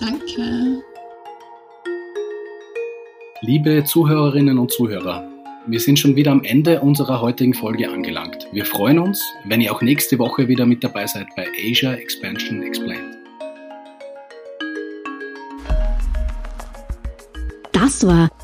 Danke. 0.00 0.82
Liebe 3.42 3.84
Zuhörerinnen 3.84 4.58
und 4.58 4.72
Zuhörer, 4.72 5.24
wir 5.68 5.78
sind 5.78 6.00
schon 6.00 6.16
wieder 6.16 6.32
am 6.32 6.42
Ende 6.42 6.80
unserer 6.80 7.20
heutigen 7.20 7.54
Folge 7.54 7.88
angelangt. 7.88 8.48
Wir 8.50 8.64
freuen 8.64 8.98
uns, 8.98 9.22
wenn 9.44 9.60
ihr 9.60 9.72
auch 9.72 9.82
nächste 9.82 10.18
Woche 10.18 10.48
wieder 10.48 10.66
mit 10.66 10.82
dabei 10.82 11.06
seid 11.06 11.28
bei 11.36 11.46
Asia 11.64 11.92
Expansion 11.92 12.64
Explained. 12.64 13.18
Das 17.70 18.04
war 18.04 18.28